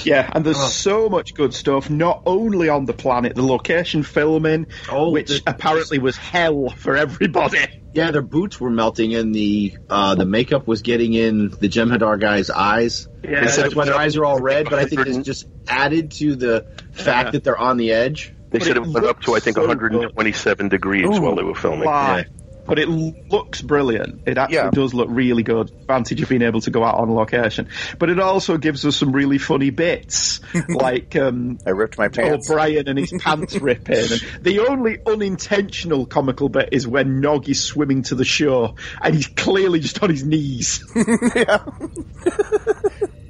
[0.03, 0.67] Yeah, and there's Oh.
[0.67, 5.41] so much good stuff, not only on the planet, the location filming, Oh, which the-
[5.49, 7.57] apparently was hell for everybody.
[7.95, 12.19] Yeah, their boots were melting, and the uh, the makeup was getting in the Jem'Hadar
[12.19, 13.07] guy's eyes.
[13.23, 16.11] Yeah, They that's why their eyes are all red, but I think it's just added
[16.19, 17.31] to the fact Yeah.
[17.31, 18.33] that they're on the edge.
[18.55, 19.91] They But said it it went up to I think looks so good.
[19.91, 21.83] 127 degrees Ooh, while they were filming.
[21.85, 22.25] Lie.
[22.67, 24.23] But it looks brilliant.
[24.25, 24.71] It actually Yeah.
[24.71, 25.69] does look really good.
[25.69, 27.67] Advantage of being able to go out on location.
[27.99, 30.39] But it also gives us some really funny bits,
[30.69, 32.49] like um, I ripped my pants.
[32.49, 33.97] O'Brien and his pants ripping.
[33.97, 39.13] And the only unintentional comical bit is when Nog is swimming to the shore and
[39.13, 40.83] he's clearly just on his knees.
[41.35, 41.63] yeah.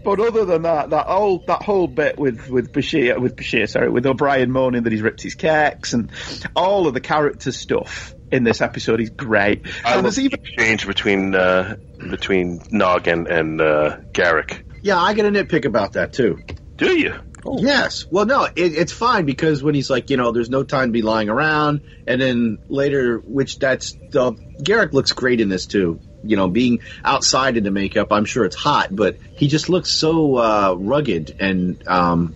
[0.05, 3.89] But other than that, that whole that whole bit with with Bashir, with Bashir, sorry,
[3.89, 6.11] with O'Brien moaning that he's ripped his cakes and
[6.55, 9.65] all of the character stuff in this episode is great.
[9.83, 14.63] I and love there's the even exchange between uh, between Nog and and uh, Garak.
[14.83, 16.39] Yeah, I get a nitpick about that too.
[16.75, 17.15] Do you?
[17.57, 18.05] Yes.
[18.09, 20.91] Well, no, it, it's fine because when he's like, you know, there's no time to
[20.91, 25.99] be lying around, and then later, which that's the Garak looks great in this too.
[26.29, 29.91] You know, being outside in the makeup, I'm sure it's hot, but he just looks
[29.91, 32.35] so uh, rugged and um,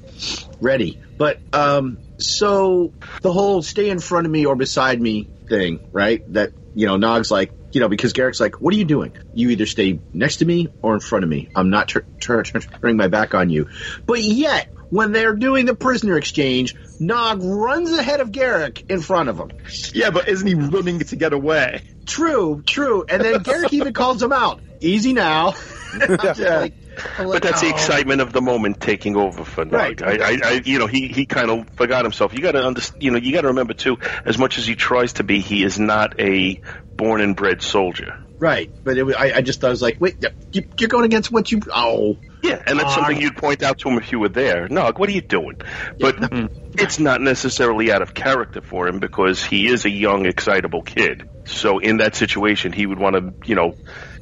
[0.62, 1.00] ready.
[1.18, 6.24] But um, so the whole stay in front of me or beside me thing, right?
[6.34, 9.14] That you know, Nog's like, you know, because Garak's like, what are you doing?
[9.34, 11.50] You either stay next to me or in front of me.
[11.56, 13.70] I'm not tur- tur- tur- turning my back on you.
[14.06, 19.30] But yet, when they're doing the prisoner exchange, Nog runs ahead of Garak in front
[19.30, 19.52] of him.
[19.94, 21.84] yeah, but isn't he running to get away?
[22.06, 23.06] True, true.
[23.08, 24.62] And then Garak even calls him out.
[24.82, 25.54] Easy now.
[26.38, 26.60] Yeah.
[26.60, 26.74] like-
[27.18, 29.74] I'm But like, that's the excitement of the moment taking over for Nog.
[29.74, 30.04] Right.
[30.04, 32.34] I, I, I, you know, he, he kind of forgot himself.
[32.34, 33.02] You got to understand.
[33.02, 33.98] You know, you got to remember too.
[34.26, 36.60] As much as he tries to be, he is not a
[36.96, 38.22] born and bred soldier.
[38.40, 40.24] Right, but it, was- I, I just I was like, wait,
[40.54, 41.60] you, you're going against what you?
[41.74, 42.96] Oh, Yeah, and that's Ah.
[42.96, 44.68] something you'd point out to him if you were there.
[44.70, 45.60] No, what are you doing?
[46.00, 46.16] But
[46.74, 51.28] it's not necessarily out of character for him because he is a young, excitable kid.
[51.46, 53.76] So in that situation, he would want to, you know,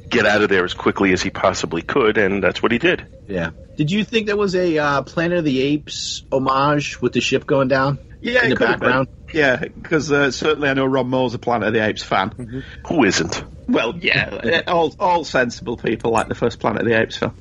[0.08, 3.06] get out of there as quickly as he possibly could, and that's what he did.
[3.28, 3.50] yeah.
[3.76, 7.46] Did you think there was a uh, Planet of the Apes homage with the ship
[7.46, 8.00] going down?
[8.20, 8.88] Yeah, in the could have been.
[8.88, 9.08] background.
[9.32, 12.64] Yeah, because uh, certainly I know Ron Moore's a Planet of the Apes fan.
[12.88, 13.44] Who isn't?
[13.68, 17.34] Well, yeah, all all sensible people like the first Planet of the Apes film.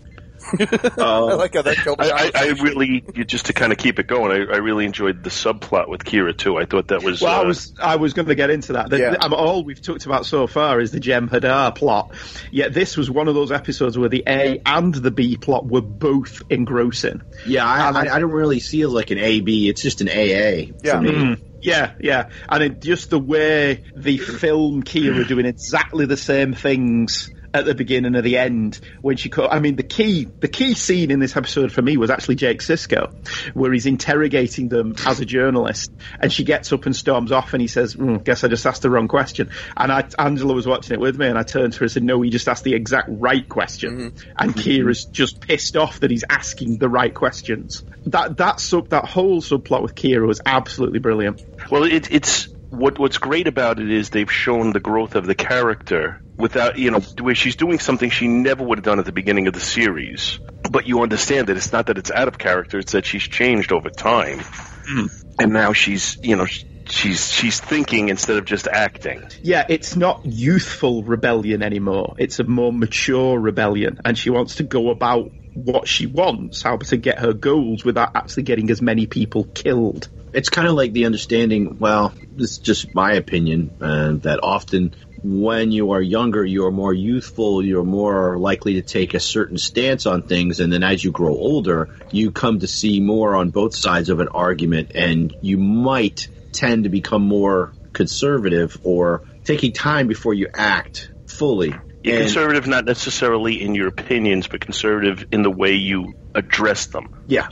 [0.59, 4.07] I like how that killed I, I, I really, just to kind of keep it
[4.07, 6.57] going, I, I really enjoyed the subplot with Kira too.
[6.57, 7.21] I thought that was.
[7.21, 8.89] Well, uh, I was I was going to get into that.
[8.89, 9.09] The, Yeah.
[9.11, 12.13] the- um, all we've talked about so far is the Jem'Hadar plot.
[12.51, 15.81] Yet this was one of those episodes where the A and the B plot were
[15.81, 17.23] both engrossing.
[17.45, 19.67] Yeah, I, I, I don't really see it like an AB.
[19.69, 20.71] It's just an AA.
[20.91, 21.09] for me.
[21.11, 21.41] Mm.
[21.62, 27.30] Yeah, yeah, and it, just the way the film Kira doing exactly the same things
[27.58, 29.30] at the beginning and the end when she.
[29.30, 32.36] Co- I mean, the key the key scene in this episode for me was actually
[32.36, 33.13] Jake Sisko,
[33.54, 37.62] where he's interrogating them as a journalist, and she gets up and storms off, and
[37.62, 40.93] he says, mm, "Guess I just asked the wrong question." And I, Angela was watching
[40.93, 42.74] it with me, and I turned to her and said, "No, he just asked the
[42.74, 47.84] exact right question." And Kira's just pissed off that he's asking the right questions.
[48.08, 51.43] That that sub that whole subplot with Kira was absolutely brilliant.
[51.70, 55.36] Well, it, it's what what's great about it is they've shown the growth of the
[55.36, 59.12] character without you know where she's doing something she never would have done at the
[59.12, 60.39] beginning of the series.
[60.69, 63.71] But you understand that it's not that it's out of character; it's that she's changed
[63.71, 65.06] over time, hmm.
[65.39, 66.45] and now she's you know
[66.89, 69.23] she's she's thinking instead of just acting.
[69.41, 72.15] Yeah, it's not youthful rebellion anymore.
[72.17, 76.77] It's a more mature rebellion, and she wants to go about what she wants, how
[76.77, 80.08] to get her goals without actually getting as many people killed.
[80.38, 81.78] It's kind of like the understanding.
[81.80, 86.93] Well, this is just my opinion, uh, that often when you are younger, you're more
[86.93, 91.12] youthful, you're more likely to take a certain stance on things, and then as you
[91.12, 95.58] grow older, you come to see more on both sides of an argument, and you
[95.58, 101.71] might tend to become more conservative or taking time before you act fully.
[101.71, 107.10] And- conservative not necessarily in your opinions, but conservative in the way you address them.
[107.26, 107.47] Yeah.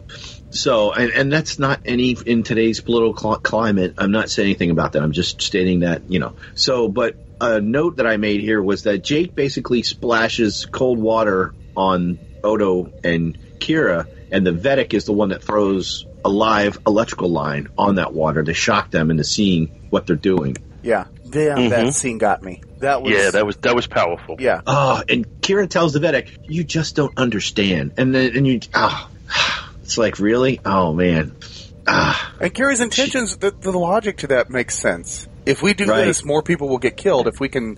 [0.56, 3.96] So, and, and that's not any in today's political cl- climate.
[3.98, 5.04] I'm not saying anything about that.
[5.04, 6.34] I'm just stating that, you know.
[6.56, 11.54] So, but a note that I made here was that Jake basically splashes cold water
[11.76, 17.30] on Odo and Kira, and the Vedek is the one that throws a live electrical
[17.30, 20.56] line on that water to shock them into seeing what they're doing.
[20.82, 21.70] Yeah, damn, Mhm.
[21.72, 22.62] that scene got me.
[22.80, 24.36] That was yeah, that was that was powerful.
[24.40, 24.62] Yeah.
[24.66, 29.10] Oh, and Kira tells the Vedek, "You just don't understand." And then, and you, ah,
[29.86, 30.60] it's like, really?
[30.66, 31.36] Oh man,
[31.88, 32.34] ah.
[32.42, 35.28] And Kira's intentions, the, the logic to that makes sense.
[35.46, 36.06] If we do Right.
[36.06, 37.28] this, more people will get killed.
[37.28, 37.78] If we can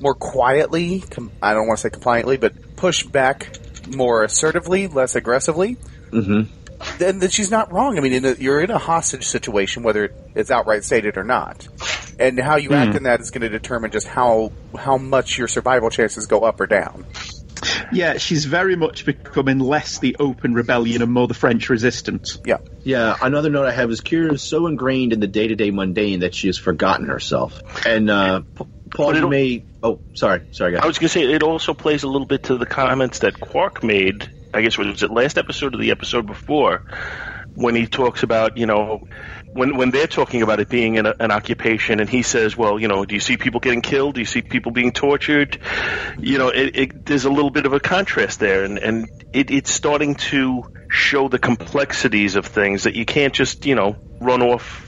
[0.00, 3.56] more quietly, com- I don't want to say compliantly, but push back
[3.94, 5.76] more assertively, less aggressively,
[6.10, 6.98] Mm-hmm.
[6.98, 7.98] then, then she's not wrong.
[7.98, 11.66] I mean, in a, you're in a hostage situation, whether it's outright stated or not.
[12.18, 12.96] And how you act Hmm.
[12.98, 16.58] in that is going to determine just how how much your survival chances go up
[16.60, 17.04] or down.
[17.92, 22.38] Yeah, she's very much becoming less the open rebellion and more the French resistance.
[22.44, 22.58] Yeah.
[22.84, 25.70] Yeah, another note I have is Kira is so ingrained in the day to day
[25.70, 27.60] mundane that she has forgotten herself.
[27.84, 29.64] And uh, P- Paul, you may.
[29.82, 30.82] Oh, sorry, sorry, guys.
[30.82, 33.40] I was going to say it also plays a little bit to the comments that
[33.40, 34.30] Quark made.
[34.54, 36.82] I guess was it last episode or the episode before
[37.56, 39.06] when he talks about you know
[39.56, 42.88] when when they're talking about it being an, an occupation and he says, well, you
[42.88, 44.14] know, do you see people getting killed?
[44.14, 45.58] Do you see people being tortured?
[46.18, 49.50] You know, it, it, there's a little bit of a contrast there, and and it,
[49.50, 54.42] it's starting to show the complexities of things that you can't just you know run
[54.42, 54.85] off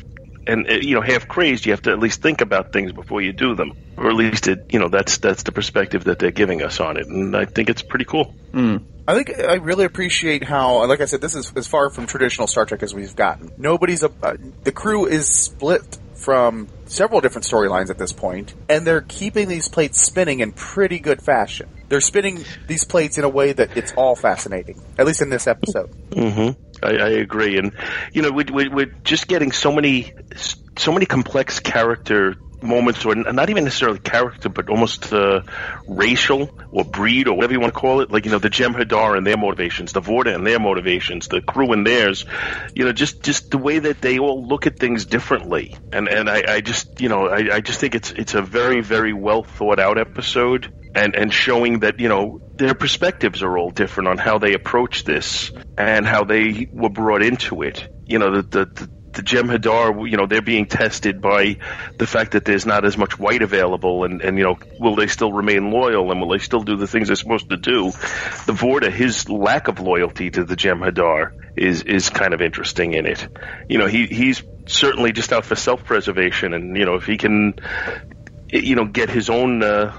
[0.49, 3.21] and uh, you know half crazed you have to at least think about things before
[3.21, 6.31] you do them or at least it you know that's that's the perspective that they're
[6.31, 8.35] giving us on it and i think it's pretty cool
[9.09, 12.47] I think I really appreciate how, like I said, this is as far from traditional
[12.47, 13.51] Star Trek as we've gotten.
[13.57, 18.87] Nobody's a, uh, the crew is split from several different storylines at this point, and
[18.87, 21.71] they're keeping these plates spinning in pretty good fashion.
[21.89, 25.47] They're spinning these plates in a way that it's all fascinating, at least in this
[25.47, 25.91] episode.
[26.11, 26.61] mm-hmm.
[26.83, 27.59] I, I agree.
[27.59, 27.73] And
[28.13, 30.13] you know we, we, we're just getting so many
[30.77, 35.43] so many complex character moments or not even necessarily character but almost uh,
[35.87, 38.11] racial or breed or whatever you want to call it.
[38.11, 41.73] Like you know the Jem'Hadar and their motivations the Vorta and their motivations the crew
[41.73, 42.27] and theirs.
[42.75, 45.77] You know just just the way that they all look at things differently.
[45.93, 48.81] And and I, I just you know I, I just think it's it's a very
[48.81, 53.71] very well thought out episode and and showing that you know their perspectives are all
[53.71, 58.37] different on how they approach this and how they were brought into it you know
[58.37, 61.57] the the, the the Jem'Hadar, you know, they're being tested by
[61.99, 65.09] the fact that there's not as much white available, and, and you know, will they
[65.09, 67.87] still remain loyal, and will they still do the things they're supposed to do?
[67.87, 73.07] The Vorta, his lack of loyalty to the Jem'Hadar is is kind of interesting in
[73.07, 73.27] it.
[73.69, 77.17] You know, he he's certainly just out for self preservation, and you know, if he
[77.17, 77.55] can,
[78.51, 79.97] you know, get his own uh,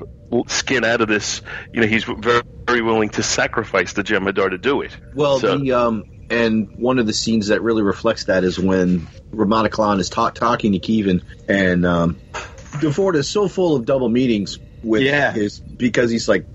[0.48, 1.42] skin out of this,
[1.74, 4.96] you know, he's very very willing to sacrifice the Jem'Hadar to do it.
[5.16, 9.08] Well, So- the um, and one of the scenes that really reflects that is when
[9.32, 14.10] Ramana Klan is ta- talking to Kevin, and um, DeFord is so full of double
[14.10, 15.32] meetings with Yeah.
[15.32, 16.46] his because he's like,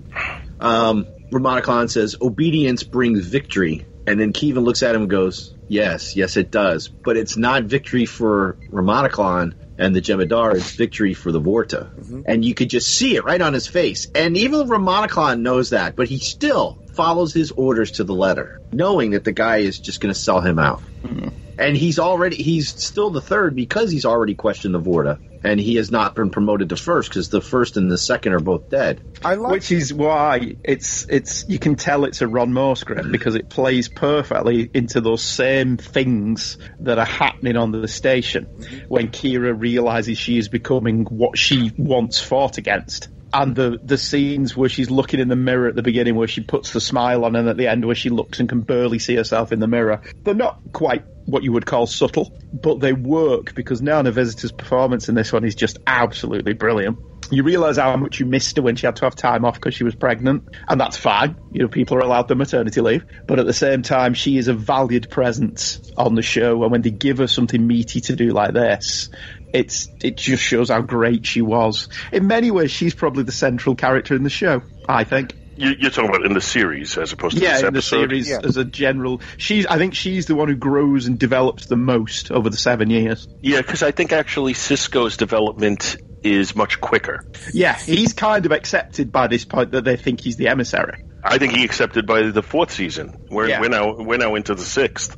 [0.61, 6.15] um, Ramana says, "Obedience brings victory," and then Kevin looks at him and goes, "Yes,
[6.15, 11.13] yes, it does, but it's not victory for Ramana Khan." And the Jem'Hadar, is victory
[11.13, 11.93] for the Vorta.
[11.93, 12.21] Mm-hmm.
[12.25, 14.07] And you could just see it right on his face.
[14.15, 18.61] And even Ramana Khan knows that, but he still follows his orders to the letter,
[18.71, 20.81] knowing that the guy is just going to sell him out.
[21.03, 21.29] Mm-hmm.
[21.57, 25.19] And he's already, he's still the third because he's already questioned the Vorta.
[25.43, 28.39] And he has not been promoted to first because the first and the second are
[28.39, 29.19] both dead.
[29.23, 33.11] I like Which is why it's it's you can tell it's a Ron Moore script
[33.11, 38.45] because it plays perfectly into those same things that are happening on the station
[38.87, 43.09] when Kira realizes she is becoming what she once fought against.
[43.37, 46.39] And the the scenes where she's looking in the mirror at the beginning, where she
[46.39, 49.15] puts the smile on, and at the end where she looks and can barely see
[49.15, 53.53] herself in the mirror, they're not quite what you would call subtle, but they work
[53.53, 56.97] because Nana Visitor's performance in this one is just absolutely brilliant.
[57.31, 59.73] You realise how much you missed her when she had to have time off because
[59.73, 61.35] she was pregnant, and that's fine.
[61.51, 64.47] You know, people are allowed their maternity leave, but at the same time, she is
[64.47, 66.61] a valued presence on the show.
[66.61, 69.09] And when they give her something meaty to do like this,
[69.55, 71.89] it's it just shows how great she was.
[72.11, 74.61] In many ways, she's probably the central character in the show.
[74.87, 75.33] I think.
[75.57, 78.09] You, you're talking about in the series as opposed to Yeah, this in the episode.
[78.09, 79.65] series as a general, she's.
[79.65, 83.25] I think she's the one who grows and develops the most over the seven years.
[83.41, 87.23] Yeah, because I think actually Sisko's development is much quicker.
[87.53, 91.05] Yeah, he's kind of accepted by this point that they think he's the emissary.
[91.23, 93.15] I think he accepted by the fourth season.
[93.29, 93.61] We're, Yeah.
[93.61, 95.15] we're now we're now into the sixth.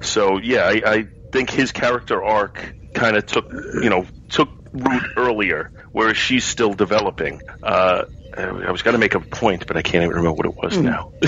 [0.00, 5.02] So yeah, I, I think his character arc kind of took you know took root
[5.16, 7.40] earlier, whereas she's still developing.
[7.62, 8.04] Uh,
[8.38, 10.76] I was going to make a point, but I can't even remember what it was
[10.76, 10.84] Hmm.
[10.84, 11.12] now.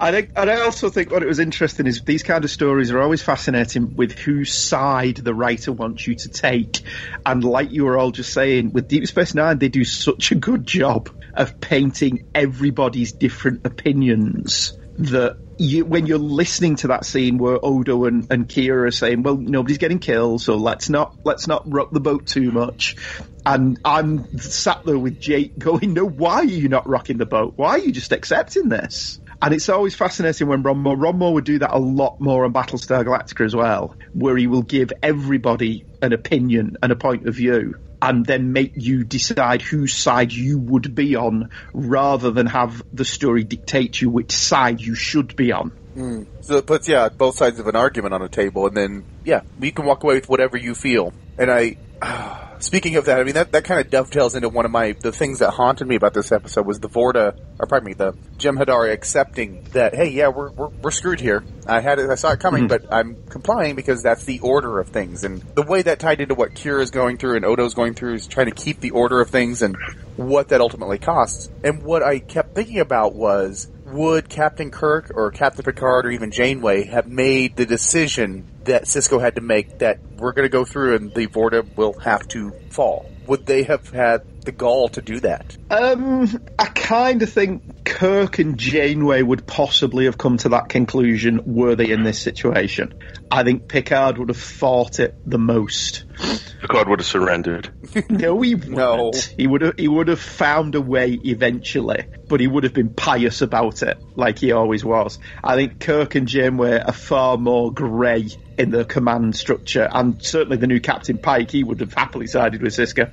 [0.00, 2.90] I think, and I also think what it was interesting is these kind of stories
[2.90, 6.80] are always fascinating with whose side the writer wants you to take.
[7.26, 10.36] And like you were all just saying, with Deep Space Nine, they do such a
[10.36, 17.38] good job of painting everybody's different opinions that you, when you're listening to that scene
[17.38, 21.46] where Odo and, and Kira are saying, "Well, nobody's getting killed, so let's not let's
[21.46, 22.96] not rock the boat too much,"
[23.44, 27.54] and I'm sat there with Jake going, "No, why are you not rocking the boat?
[27.56, 31.34] Why are you just accepting this?" And it's always fascinating when Ron Moore, Ron Moore
[31.34, 34.92] would do that a lot more on Battlestar Galactica as well, where he will give
[35.02, 40.32] everybody an opinion and a point of view and then make you decide whose side
[40.32, 45.36] you would be on rather than have the story dictate you which side you should
[45.36, 45.72] be on.
[45.96, 46.26] Mm.
[46.42, 49.40] So it puts yeah both sides of an argument on a table, and then yeah,
[49.60, 51.12] you can walk away with whatever you feel.
[51.38, 51.76] And I,
[52.60, 55.12] speaking of that, I mean that, that kind of dovetails into one of my the
[55.12, 58.90] things that haunted me about this episode was the Vorta, or pardon me, the Jem'Hadar
[58.92, 61.44] accepting that hey, yeah, we're we're, we're screwed here.
[61.66, 62.68] I had it, I saw it coming, Mhm.
[62.68, 66.34] but I'm complying because that's the order of things, and the way that tied into
[66.34, 69.30] what Kira's going through and Odo's going through is trying to keep the order of
[69.30, 69.76] things and
[70.16, 71.50] what that ultimately costs.
[71.64, 76.30] And what I kept thinking about was would Captain Kirk or Captain Picard or even
[76.32, 80.64] Janeway have made the decision that Sisko had to make that we're going to go
[80.64, 83.08] through and the Vorta will have to fall?
[83.26, 85.56] Would they have had the gall to do that?
[85.70, 91.42] Um, I kind of think Kirk and Janeway would possibly have come to that conclusion
[91.44, 92.94] were they in this situation.
[93.30, 96.04] I think Picard would have fought it the most.
[96.60, 97.70] Picard would have surrendered.
[98.10, 98.76] no, he wouldn't.
[98.76, 99.12] No.
[99.36, 99.74] He would have.
[99.78, 103.98] He would have found a way eventually, but he would have been pious about it,
[104.14, 105.18] like he always was.
[105.42, 108.28] I think Kirk and Janeway are far more grey
[108.58, 112.62] in the command structure, and certainly the new Captain Pike, he would have happily sided
[112.62, 113.10] with Sisko.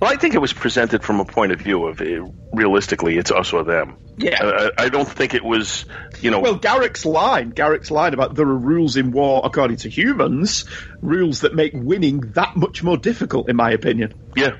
[0.00, 3.30] Well, I think it was presented from a point of view of uh, realistically, it's
[3.30, 3.94] us or them.
[4.16, 4.42] Yeah.
[4.42, 5.84] Uh, I I don't think it was,
[6.22, 6.40] you know.
[6.40, 10.64] Well, Garak's line, Garak's line about there are rules in war according to humans,
[11.02, 14.14] rules that make winning that much more difficult, in my opinion.
[14.34, 14.56] Yeah.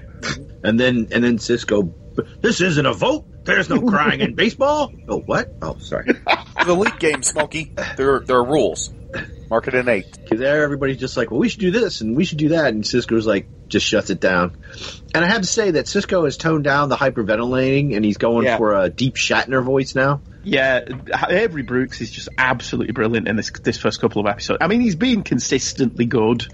[0.62, 1.94] And then and then Sisko,
[2.42, 3.24] this isn't a vote.
[3.44, 4.92] There's no crying in baseball.
[5.08, 5.48] Oh what?
[5.62, 6.08] Oh sorry.
[6.54, 7.72] It's a league game, Smokey.
[7.96, 8.92] There, there are rules.
[9.50, 10.10] Mark it an eight.
[10.12, 12.68] Because there, everybody's just like, well, we should do this and we should do that,
[12.68, 14.56] and Sisko's like, just shuts it down.
[15.14, 18.46] And I have to say that Cisco has toned down the hyperventilating, and he's going
[18.46, 18.56] Yeah.
[18.58, 20.20] for a deep Shatner voice now.
[20.44, 20.80] Yeah,
[21.28, 24.58] Avery Brooks is just absolutely brilliant in this this first couple of episodes.
[24.60, 26.46] I mean, he's been consistently good,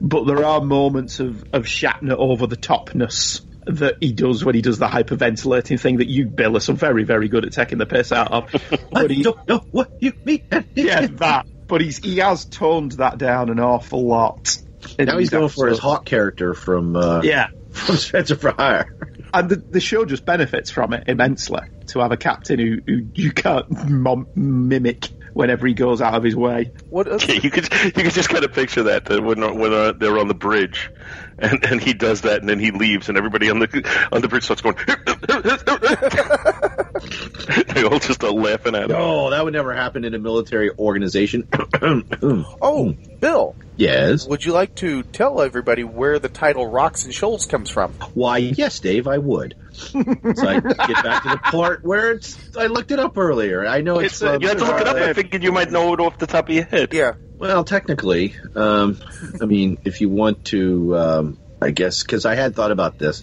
[0.00, 4.62] but there are moments of, of Shatner over the topness that he does when he
[4.62, 7.86] does the hyperventilating thing that you, Bill, are so very, very good at taking the
[7.86, 8.50] piss out of.
[8.90, 10.46] But he, don't know what you mean.
[10.74, 11.46] yeah, that.
[11.66, 14.56] But he's he has toned that down an awful lot.
[14.98, 15.78] Now he's these going for his episodes.
[15.80, 17.48] Hawk character from uh, Yeah.
[17.70, 18.94] from Spenser for Hire.
[19.32, 23.06] And the, the show just benefits from it immensely to have a captain who, who
[23.14, 26.70] you can't mom- mimic whenever he goes out of his way.
[26.90, 27.06] What?
[27.28, 30.18] Yeah, you could you could just kind of picture that that when when uh, they're
[30.18, 30.90] on the bridge,
[31.38, 34.28] and and he does that, and then he leaves, and everybody on the on the
[34.28, 34.76] bridge starts going.
[37.74, 38.88] they all just are laughing at him.
[38.96, 41.48] No, that would never happen in a military organization.
[42.60, 43.54] Oh, Bill.
[43.76, 44.26] yes.
[44.26, 47.92] Would you like to tell everybody where the title Rocks and Shoals comes from?
[48.14, 49.54] Why, yes, Dave, I would.
[49.72, 52.56] so I get back to the part where it's.
[52.56, 53.66] I looked it up earlier.
[53.66, 54.14] I know it's.
[54.14, 54.96] It's, uh, you have to look it up.
[54.96, 56.92] I figured you might know it off the top of your head.
[56.94, 57.14] Yeah.
[57.44, 58.98] Well, technically, um,
[59.38, 63.22] I mean, if you want to, um, I guess, because I had thought about this.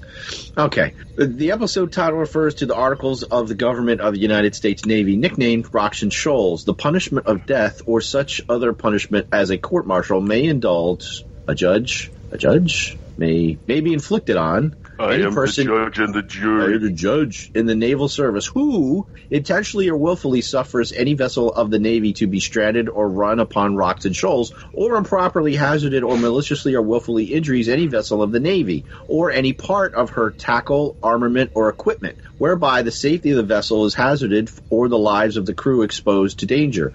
[0.56, 4.86] Okay, the, episode title refers to the articles of the government of the United States
[4.86, 6.66] Navy, nicknamed Rocks and Shoals.
[6.66, 11.56] The punishment of death or such other punishment as a court martial may indulge a
[11.56, 12.12] judge.
[12.30, 16.20] A judge may may be inflicted on I any am person the judge and the
[16.20, 16.78] oh, or jury.
[16.80, 21.80] the judge in the naval service who intentionally or willfully suffers any vessel of the
[21.80, 26.74] navy to be stranded or run upon rocks and shoals, or improperly hazarded or maliciously
[26.76, 31.52] or willfully injuries any vessel of the navy, or any part of her tackle, armament,
[31.54, 35.54] or equipment, whereby the safety of the vessel is hazarded or the lives of the
[35.54, 36.94] crew exposed to danger.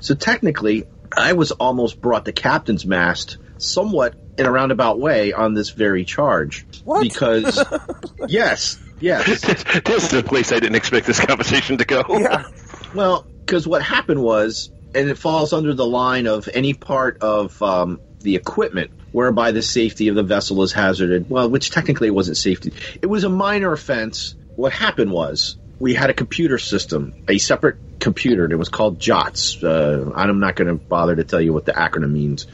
[0.00, 0.84] So technically,
[1.16, 6.04] I was almost brought to captain's mast somewhat in a roundabout way on this very
[6.04, 6.66] charge.
[6.84, 7.02] What?
[7.02, 7.62] Because,
[8.28, 9.26] yes, yes.
[9.84, 12.04] this is a place I didn't expect this conversation to go.
[12.08, 12.44] Yeah.
[12.94, 17.60] Well, because what happened was, and it falls under the line of any part of
[17.62, 21.28] um, the equipment whereby the safety of the vessel is hazarded.
[21.28, 22.72] Well, which technically wasn't safety.
[23.00, 24.34] It was a minor offense.
[24.56, 29.00] What happened was we had a computer system, a separate computer, and it was called
[29.00, 29.62] JOTS.
[29.62, 32.46] Uh, I'm not going to bother to tell you what the acronym means.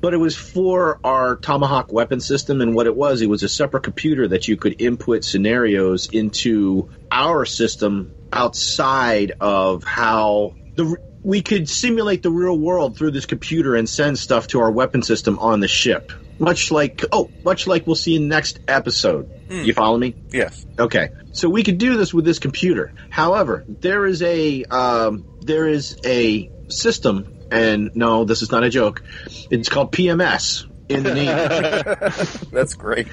[0.00, 3.48] But it was for our Tomahawk weapon system, and what it was, it was a
[3.48, 11.42] separate computer that you could input scenarios into our system outside of how the we
[11.42, 15.38] could simulate the real world through this computer and send stuff to our weapon system
[15.38, 16.12] on the ship.
[16.38, 19.30] Much like oh, much like we'll see in the next episode.
[19.50, 20.14] You follow me?
[20.30, 20.64] Yes.
[20.78, 22.94] Okay, so we could do this with this computer.
[23.10, 28.70] However, there is a um, there is a system, and no, this is not a
[28.70, 29.02] joke.
[29.50, 32.46] It's called PMS in the Navy.
[32.52, 33.06] That's great.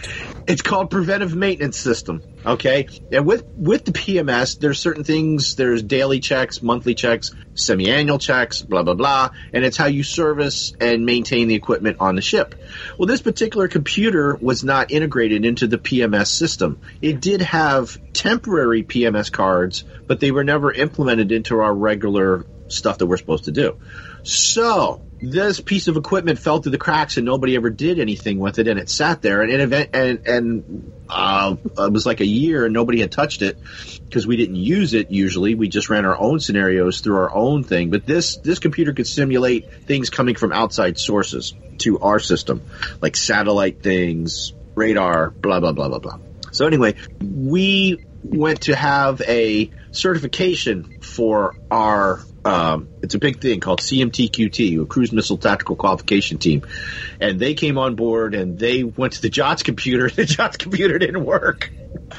[0.47, 2.23] it's called preventive maintenance system.
[2.45, 5.55] Okay, and with with the PMS, there's certain things.
[5.55, 10.73] There's daily checks, monthly checks, semi-annual checks, blah blah blah, and it's how you service
[10.79, 12.55] and maintain the equipment on the ship.
[12.97, 16.79] Well, this particular computer was not integrated into the PMS system.
[17.01, 22.97] It did have temporary PMS cards, but they were never implemented into our regular stuff
[22.97, 23.77] that we're supposed to do.
[24.27, 28.59] So this piece of equipment fell through the cracks and nobody ever did anything with
[28.59, 29.41] it and it sat there.
[29.41, 33.57] And event and and uh, it was like a year and nobody had touched it
[34.03, 35.55] because we didn't use it usually.
[35.55, 37.89] We just ran our own scenarios through our own thing.
[37.89, 42.61] But this this computer could simulate things coming from outside sources to our system
[43.01, 46.19] like satellite things radar blah blah blah blah blah.
[46.51, 53.59] So anyway we went to have a certification for our um, it's a big thing
[53.59, 56.65] called CMTQT, a Cruise Missile Tactical Qualification Team,
[57.19, 60.09] and they came on board and they went to the JOTS computer.
[60.17, 61.71] The JOTS computer didn't work,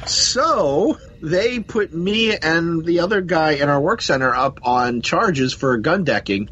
[0.07, 5.53] so they put me and the other guy in our work center up on charges
[5.53, 6.51] for gun decking.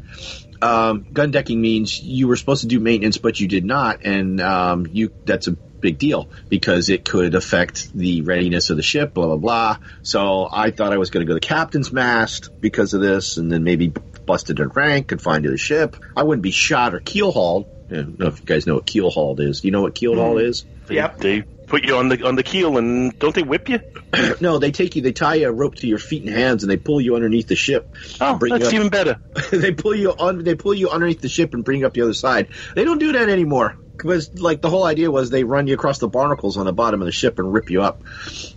[0.61, 4.41] Um, gun decking means you were supposed to do maintenance, but you did not, and
[4.41, 9.13] um, you that's a big deal because it could affect the readiness of the ship,
[9.13, 9.77] blah, blah, blah.
[10.03, 13.37] So I thought I was going to go to the captain's mast because of this
[13.37, 13.87] and then maybe
[14.25, 15.95] busted in rank, confined to the ship.
[16.15, 17.67] I wouldn't be shot or keel hauled.
[17.89, 19.61] I don't know if you guys know what keel hauled is.
[19.61, 20.43] Do you know what keel haul mm.
[20.43, 20.65] is?
[20.87, 23.79] They, they put you on the on the keel and don't they whip you?
[24.41, 26.77] no, they take you, they tie a rope to your feet and hands and they
[26.77, 27.95] pull you underneath the ship.
[28.19, 29.21] Oh, bring you that's up- even better.
[29.51, 32.01] they pull you on, they pull you underneath the ship and bring you up the
[32.01, 32.49] other side.
[32.75, 33.77] They don't do that anymore.
[33.97, 37.01] Because like the whole idea was they run you across the barnacles on the bottom
[37.01, 38.03] of the ship and rip you up.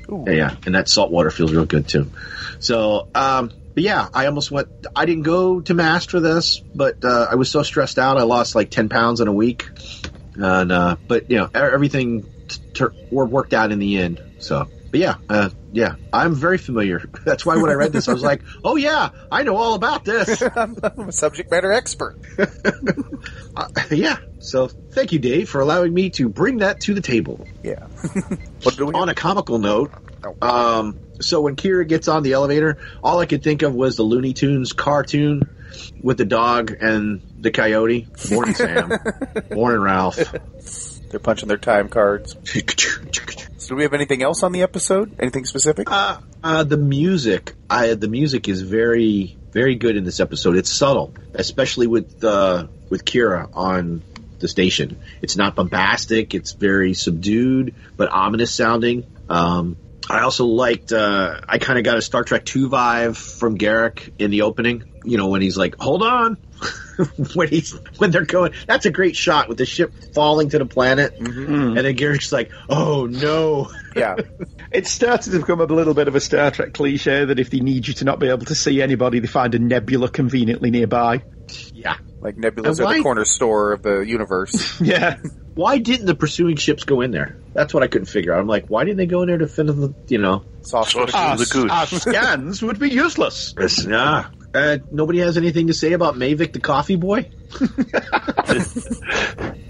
[0.08, 2.10] Yeah, yeah, and that salt water feels real good too.
[2.58, 4.68] So, um, but yeah, I almost went.
[4.94, 8.18] I didn't go to mast for this, but uh, I was so stressed out.
[8.18, 9.68] I lost like ten pounds in a week,
[10.34, 12.26] and uh, but you know everything
[13.10, 14.20] worked out in the end.
[14.38, 17.08] So, but yeah, uh, yeah, I'm very familiar.
[17.24, 20.04] That's why when I read this, I was like, oh yeah, I know all about
[20.04, 20.42] this.
[20.56, 22.18] I'm a subject matter expert.
[23.56, 24.18] Uh, yeah.
[24.38, 27.46] So thank you, Dave, for allowing me to bring that to the table.
[27.62, 27.86] Yeah.
[28.62, 29.92] what do we on a comical note,
[30.42, 34.02] um, so when Kira gets on the elevator, all I could think of was the
[34.02, 35.42] Looney Tunes cartoon
[36.02, 38.08] with the dog and the coyote.
[38.30, 38.90] Morning, Sam.
[39.50, 40.18] Morning, Ralph.
[41.10, 42.36] They're punching their time cards.
[43.70, 45.14] Do we have anything else on the episode?
[45.20, 45.88] Anything specific?
[45.88, 50.56] Uh, uh, the music, I the music is very very good in this episode.
[50.56, 54.02] It's subtle, especially with uh, with Kira on
[54.40, 54.98] the station.
[55.22, 56.34] It's not bombastic.
[56.34, 59.06] It's very subdued, but ominous sounding.
[59.28, 59.76] Um,
[60.10, 60.92] I also liked.
[60.92, 64.82] Uh, I kind of got a Star Trek Two vibe from Garak in the opening.
[65.04, 66.38] You know when he's like, "Hold on,"
[67.34, 68.52] when he's when they're going.
[68.66, 71.54] That's a great shot with the ship falling to the planet, mm-hmm.
[71.54, 71.76] mm.
[71.76, 74.16] and then Garak's like, "Oh no." Yeah.
[74.72, 77.58] It started to become a little bit of a Star Trek cliche that if they
[77.58, 81.24] need you to not be able to see anybody, they find a nebula conveniently nearby.
[81.74, 81.96] Yeah.
[82.20, 84.80] Like Nebula's And at the corner store of the universe.
[84.80, 85.18] Yeah.
[85.54, 87.36] Why didn't the pursuing ships go in there?
[87.52, 88.40] That's what I couldn't figure out.
[88.40, 90.44] I'm like, why didn't they go in there to finish the, you know?
[90.62, 91.70] Sauce Sauce the goose.
[91.70, 93.54] our scans would be useless.
[93.86, 94.28] Yeah.
[94.52, 97.30] Uh, nobody has anything to say about Mavic the coffee boy?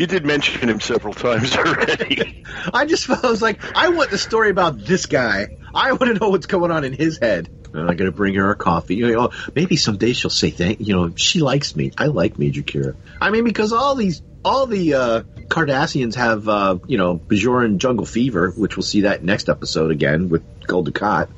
[0.00, 2.44] You did mention him several times already.
[2.72, 5.58] I just felt, I was like, I want the story about this guy.
[5.74, 7.50] I want to know what's going on in his head.
[7.74, 8.96] And I got to bring her a coffee.
[8.96, 10.80] You know, maybe someday she'll say thank.
[10.80, 11.92] You know, she likes me.
[11.98, 12.96] I like Major Kira.
[13.20, 18.06] I mean, because all these, all the uh, Cardassians have, uh, you know, Bajoran jungle
[18.06, 21.28] fever, which we'll see that next episode again with Gul Dukat.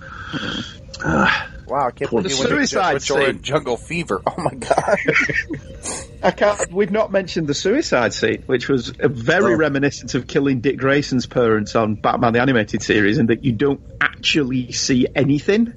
[1.05, 3.43] Uh, Wow, I can't believe The you went to suicide scene.
[3.43, 4.21] Jungle Fever.
[4.27, 4.99] Oh my god.
[6.23, 9.59] I can't, we've not mentioned the suicide scene, which was a very Oh.
[9.59, 13.81] reminiscent of killing Dick Grayson's parents on Batman the Animated Series, in that you don't
[14.01, 15.73] actually see anything,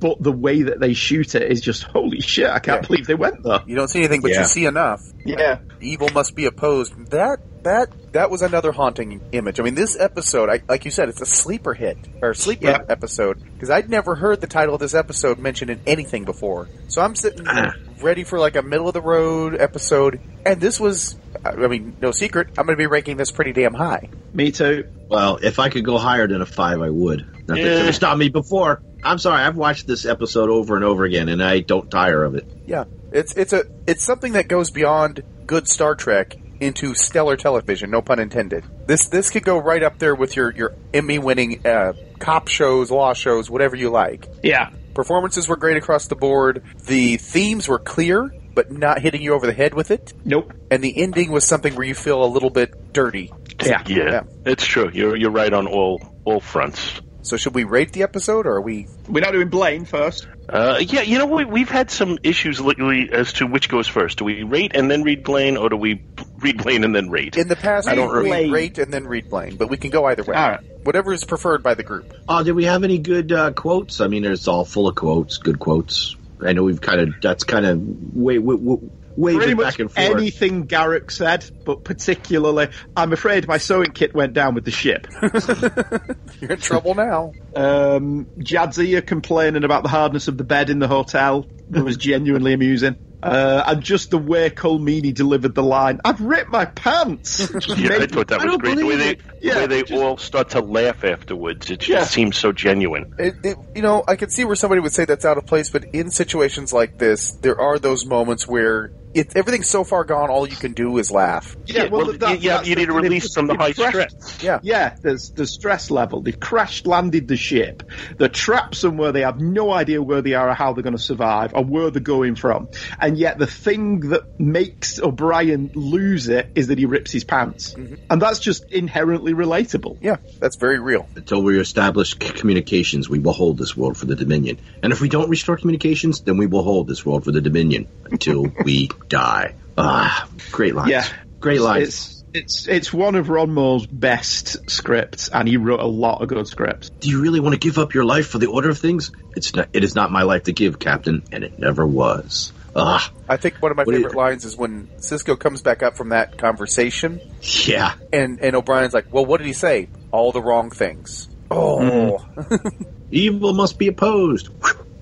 [0.00, 2.48] but the way that they shoot it is just holy shit!
[2.48, 2.86] I can't Yeah.
[2.86, 3.60] believe they went there.
[3.66, 4.40] You don't see anything, but Yeah.
[4.42, 5.00] you see enough.
[5.24, 6.94] Yeah, Evil must be opposed.
[7.10, 9.60] That that that was another haunting image.
[9.60, 12.78] I mean, this episode, I, like you said, it's a sleeper hit or sleeper Yeah.
[12.88, 16.68] episode because I'd never heard the title of this episode mentioned in anything before.
[16.88, 17.72] So I'm sitting Ah.
[18.02, 22.10] ready for like a middle of the road episode, and this was, I mean, no
[22.10, 24.08] secret, I'm going to be ranking this pretty damn high.
[24.32, 24.84] me too.
[25.08, 27.20] well, if I could go higher than a five, I would.
[27.48, 27.82] Nothing could Yeah.
[27.84, 28.80] have stopped me before.
[29.02, 29.42] I'm sorry.
[29.42, 32.46] I've watched this episode over and over again, and I don't tire of it.
[32.66, 37.90] Yeah, it's it's a it's something that goes beyond good Star Trek into stellar television.
[37.90, 38.64] No pun intended.
[38.86, 42.90] This this could go right up there with your your Emmy winning uh, cop shows,
[42.90, 44.26] law shows, whatever you like.
[44.42, 46.62] Yeah, Performances were great across the board.
[46.86, 50.12] The themes were clear, but not hitting you over the head with it.
[50.24, 50.52] nope.
[50.70, 53.32] And the ending was something where you feel a little bit dirty.
[53.64, 54.22] Yeah, yeah, Yeah.
[54.46, 54.90] it's true.
[54.92, 57.00] You're you're right on all all fronts.
[57.22, 58.88] So should we rate the episode, or are we?
[59.06, 60.26] we're not doing Blaine first.
[60.48, 64.18] Uh, yeah, you know we, we've had some issues lately as to which goes first.
[64.18, 66.02] Do we rate and then read Blaine, or do we
[66.42, 67.36] read Blaine and then rate?
[67.36, 68.34] In the past, I don't remember.
[68.34, 70.34] read rate and then read Blaine, but we can go either way.
[70.34, 70.60] All right.
[70.84, 72.14] Whatever is preferred by the group.
[72.28, 74.00] Oh, did we have any good uh, quotes?
[74.00, 76.16] I mean, it's all full of quotes, good quotes.
[76.42, 77.80] I know we've kind of that's kind of
[78.14, 78.76] way way, way,
[79.16, 80.16] Pretty waving much back and forth.
[80.16, 85.06] anything Garak said, but particularly, I'm afraid my sewing kit went down with the ship.
[86.40, 87.32] You're in trouble now.
[87.54, 92.96] Um, Jadzia complaining about the hardness of the bed in the hotel was genuinely amusing.
[93.22, 97.40] Uh, and just the way Colm Meaney delivered the line, I've ripped my pants.
[97.76, 98.76] yeah, I thought that I was great.
[98.78, 99.20] The way they, it.
[99.42, 101.70] the way they just- all start to laugh afterwards.
[101.70, 102.04] It just Yeah.
[102.04, 103.14] seems so genuine.
[103.18, 105.68] It, it, you know, I could see where somebody would say that's out of place,
[105.70, 110.30] but in situations like this, there are those moments where it, everything's so far gone,
[110.30, 111.56] all you can do is laugh.
[111.66, 114.42] Yeah, well, well, that- yeah, that's you need a release from the high crashed- stress.
[114.42, 114.60] Yeah.
[114.62, 116.20] Yeah, there's the stress level.
[116.22, 117.82] They've crash landed the ship.
[118.18, 119.12] They're trapped somewhere.
[119.12, 121.90] They have no idea where they are or how they're going to survive or where
[121.90, 122.68] they're going from.
[123.00, 127.74] And yet the thing that makes O'Brien lose it is that he rips his pants.
[127.74, 127.94] Mm-hmm.
[128.10, 129.98] And that's just inherently relatable.
[130.00, 131.08] Yeah, that's very real.
[131.16, 134.58] Until we establish communications, we will hold this world for the Dominion.
[134.82, 137.88] And if we don't restore communications, then we will hold this world for the Dominion
[138.10, 139.54] until we die.
[139.76, 140.90] Ah, great lines.
[140.90, 141.04] Yeah.
[141.38, 141.84] great lines.
[141.88, 146.28] It's it's it's one of Ron Moore's best scripts, and he wrote a lot of
[146.28, 146.88] good scripts.
[146.90, 149.10] Do you really want to give up your life for the order of things?
[149.36, 149.68] It's not.
[149.72, 152.52] It is not my life to give, Captain, and it never was.
[152.76, 155.60] Ah, I think one of my What do you- favorite lines is when Sisko comes
[155.60, 157.94] back up from that conversation, yeah.
[158.12, 159.88] and, and O'Brien's like, well, what did he say?
[160.12, 161.28] All the wrong things.
[161.50, 162.24] Oh,
[163.10, 164.50] Evil must be opposed.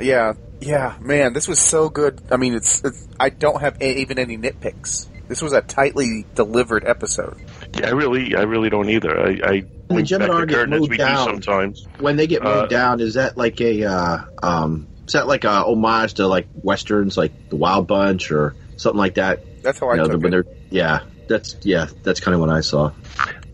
[0.01, 2.20] Yeah, yeah, man, this was so good.
[2.30, 5.07] I mean, it's, it's I don't have a, even any nitpicks.
[5.28, 7.36] This was a tightly delivered episode.
[7.78, 9.18] Yeah, I really, I really don't either.
[9.20, 11.26] I, I the wink back get moved down.
[11.26, 11.86] sometimes.
[12.01, 15.44] When they get moved Uh, down, is that like a uh, um, is that like
[15.44, 19.62] a homage to like westerns, like the Wild Bunch or something like that?
[19.62, 20.46] That's how I know, took when it.
[20.46, 22.92] they're yeah, that's yeah, that's kind of what I saw.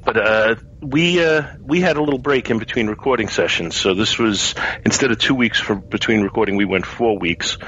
[0.05, 0.55] but uh,
[0.85, 4.55] we uh, we had a little break in between recording sessions, so this was
[4.85, 7.59] instead of two weeks for between recording, we went four weeks.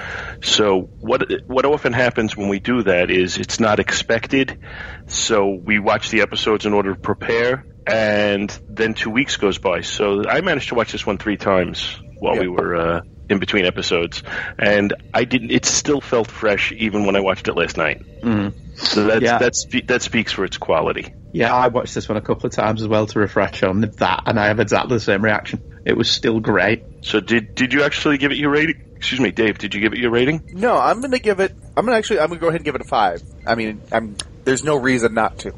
[0.43, 4.59] So what what often happens when we do that is it's not expected,
[5.07, 9.81] so we watch the episodes in order to prepare, and then two weeks goes by.
[9.81, 12.77] So I managed to watch this one three times while we were.
[12.77, 14.23] Uh, in between episodes,
[14.57, 15.51] and I didn't.
[15.51, 18.01] It still felt fresh even when I watched it last night.
[18.23, 18.53] Mm.
[18.79, 19.39] So that's, Yeah.
[19.39, 19.53] that
[19.89, 21.13] that speaks for its quality.
[21.37, 24.23] Yeah, I watched this one a couple of times as well to refresh on that,
[24.25, 25.83] and I have exactly the same reaction.
[25.85, 26.83] It was still great.
[27.03, 28.83] So did did you actually give it your rating?
[28.97, 29.59] Excuse me, Dave.
[29.59, 30.49] Did you give it your rating?
[30.55, 31.53] No, I'm going to give it.
[31.77, 32.21] I'm going to actually.
[32.21, 33.23] I'm going to go ahead and give it a five.
[33.47, 34.17] I mean, I'm.
[34.45, 35.53] There's no reason not to.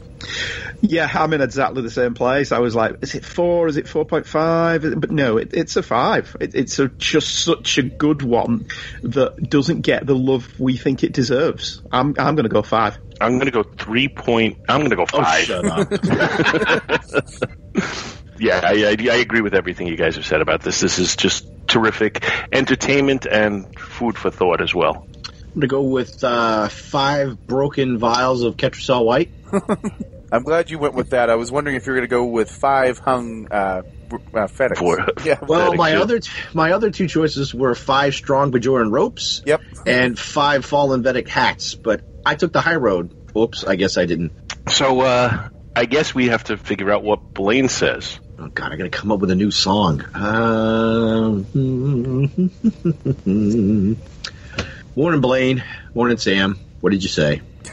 [0.80, 2.52] Yeah, I'm in exactly the same place.
[2.52, 3.66] I was like, is it four?
[3.68, 5.00] Is it 4.5?
[5.00, 6.36] But no, it, it's a five.
[6.40, 8.68] It, it's a, just such a good one
[9.02, 11.82] that doesn't get the love we think it deserves.
[11.90, 12.98] I'm, I'm going to go five.
[13.20, 14.58] I'm going to go three point.
[14.68, 15.44] I'm going to go Oh, five.
[15.44, 15.90] shut up.
[18.38, 20.80] yeah, I, I, I agree with everything you guys have said about this.
[20.80, 25.06] This is just terrific entertainment and food for thought as well.
[25.54, 29.32] I'm gonna go with uh, five broken vials of Ketracel White.
[30.32, 31.30] I'm glad you went with that.
[31.30, 33.82] I was wondering if you were going to go with five hung uh,
[34.12, 35.24] uh, FedEx.
[35.24, 35.38] yeah.
[35.40, 39.42] Well, my other t- my other two choices were five strong Bajoran ropes.
[39.46, 39.62] Yep.
[39.86, 43.14] And five fallen Vedek hats, but I took the high road.
[43.36, 44.32] Oops, I guess I didn't.
[44.68, 48.20] So uh, I guess we have to figure out what Blaine says.
[48.38, 50.04] Oh God, I gotta come up with a new song.
[50.14, 51.46] Um,
[54.98, 55.62] Warren Blaine,
[55.94, 56.58] Morning, Sam.
[56.80, 57.40] What did you say?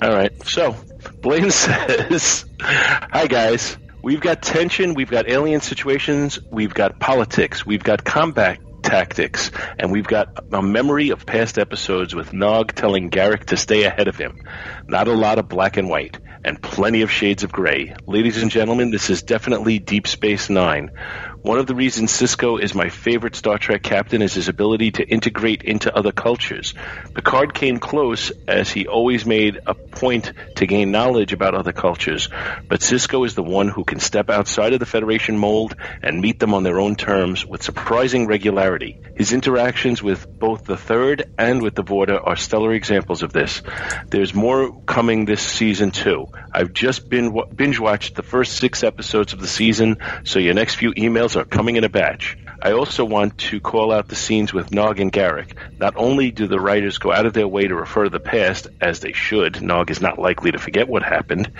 [0.00, 0.30] All right.
[0.46, 0.76] So
[1.22, 7.82] Blaine says, "Hi guys, we've got tension, we've got alien situations, we've got politics, we've
[7.82, 13.46] got combat tactics, and we've got a memory of past episodes with Nog telling Garak
[13.46, 14.44] to stay ahead of him.
[14.86, 17.94] Not a lot of black and white." And plenty of shades of gray.
[18.06, 20.90] Ladies and gentlemen, this is definitely Deep Space Nine.
[21.42, 25.08] One of the reasons Sisko is my favorite Star Trek captain is his ability to
[25.08, 26.74] integrate into other cultures.
[27.14, 32.28] Picard came close as he always made a point to gain knowledge about other cultures,
[32.68, 36.38] but Sisko is the one who can step outside of the Federation mold and meet
[36.38, 39.00] them on their own terms with surprising regularity.
[39.16, 43.62] His interactions with both the Third and with the Vorta are stellar examples of this.
[44.08, 46.26] There's more coming this season too.
[46.52, 50.74] I've just been binge watched the first six episodes of the season, so your next
[50.74, 52.36] few emails are coming in a batch.
[52.62, 55.52] I also want to call out the scenes with Nog and Garak.
[55.78, 58.68] Not only do the writers go out of their way to refer to the past,
[58.80, 61.52] as they should, Nog is not likely to forget what happened,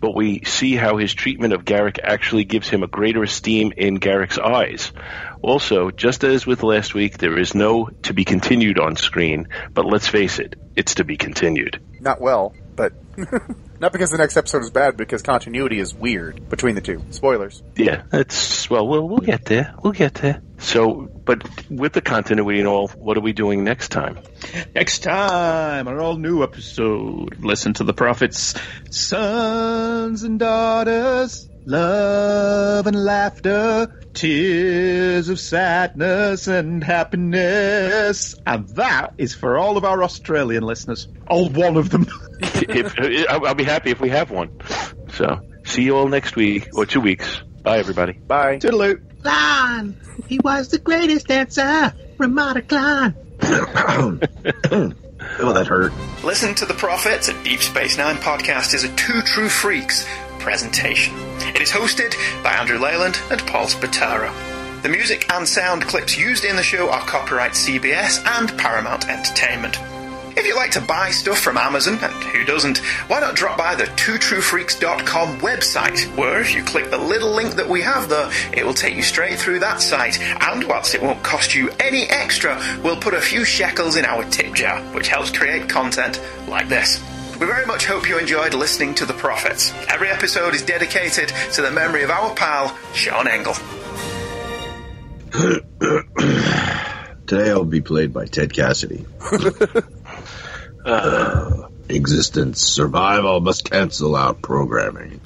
[0.00, 3.98] but we see how his treatment of Garak actually gives him a greater esteem in
[3.98, 4.92] Garak's eyes.
[5.42, 9.84] Also, just as with last week, there is no to be continued on screen, but
[9.84, 11.82] let's face it, it's to be continued.
[12.00, 12.92] Not well, but
[13.80, 17.02] not because the next episode is bad, because continuity is weird between the two.
[17.10, 17.62] Spoilers.
[17.76, 18.86] Yeah, it's well.
[18.86, 19.74] We'll we'll get there.
[19.82, 20.42] We'll get there.
[20.58, 24.18] So, but with the continuity and all, what are we doing next time?
[24.74, 28.54] Next time an all new episode, listen to the prophets,
[28.90, 39.58] sons and daughters, love and laughter, tears of sadness and happiness, and that is for
[39.58, 41.08] all of our Australian listeners.
[41.28, 42.06] All one of them.
[42.40, 42.94] if,
[43.28, 44.50] I'll I'll be happy if we have one.
[45.12, 47.42] So, see you all next week or two weeks.
[47.62, 48.12] Bye, everybody.
[48.12, 48.58] Bye.
[48.58, 49.00] Toodaloo.
[49.22, 49.96] Klein,
[50.28, 53.14] he was the greatest dancer, Remata'Klan.
[55.40, 55.92] Oh, that hurt.
[56.22, 60.06] Listen to the Prophets, a Deep Space Nine podcast, is a Two True Freaks
[60.44, 61.14] presentation.
[61.54, 64.30] It is hosted by Andrew Leyland and Paul Spataro.
[64.82, 69.78] The music and sound clips used in the show are copyright CBS and Paramount Entertainment.
[70.36, 72.78] If you like to buy stuff from Amazon, and who doesn't,
[73.08, 77.68] why not drop by the twotruefreaks.com website, where if you click the little link that
[77.68, 80.20] we have there, it will take you straight through that site.
[80.20, 84.24] And whilst it won't cost you any extra, we'll put a few shekels in our
[84.24, 87.02] tip jar, which helps create content like this.
[87.40, 89.72] We very much hope you enjoyed listening to The Prophets.
[89.88, 93.54] Every episode is dedicated to the memory of our pal, Sean Engel.
[97.26, 99.04] Today I'll be played by Ted Cassidy.
[100.84, 105.18] Uh, existence, survival must cancel out programming.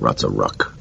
[0.00, 0.74] Rats a ruck.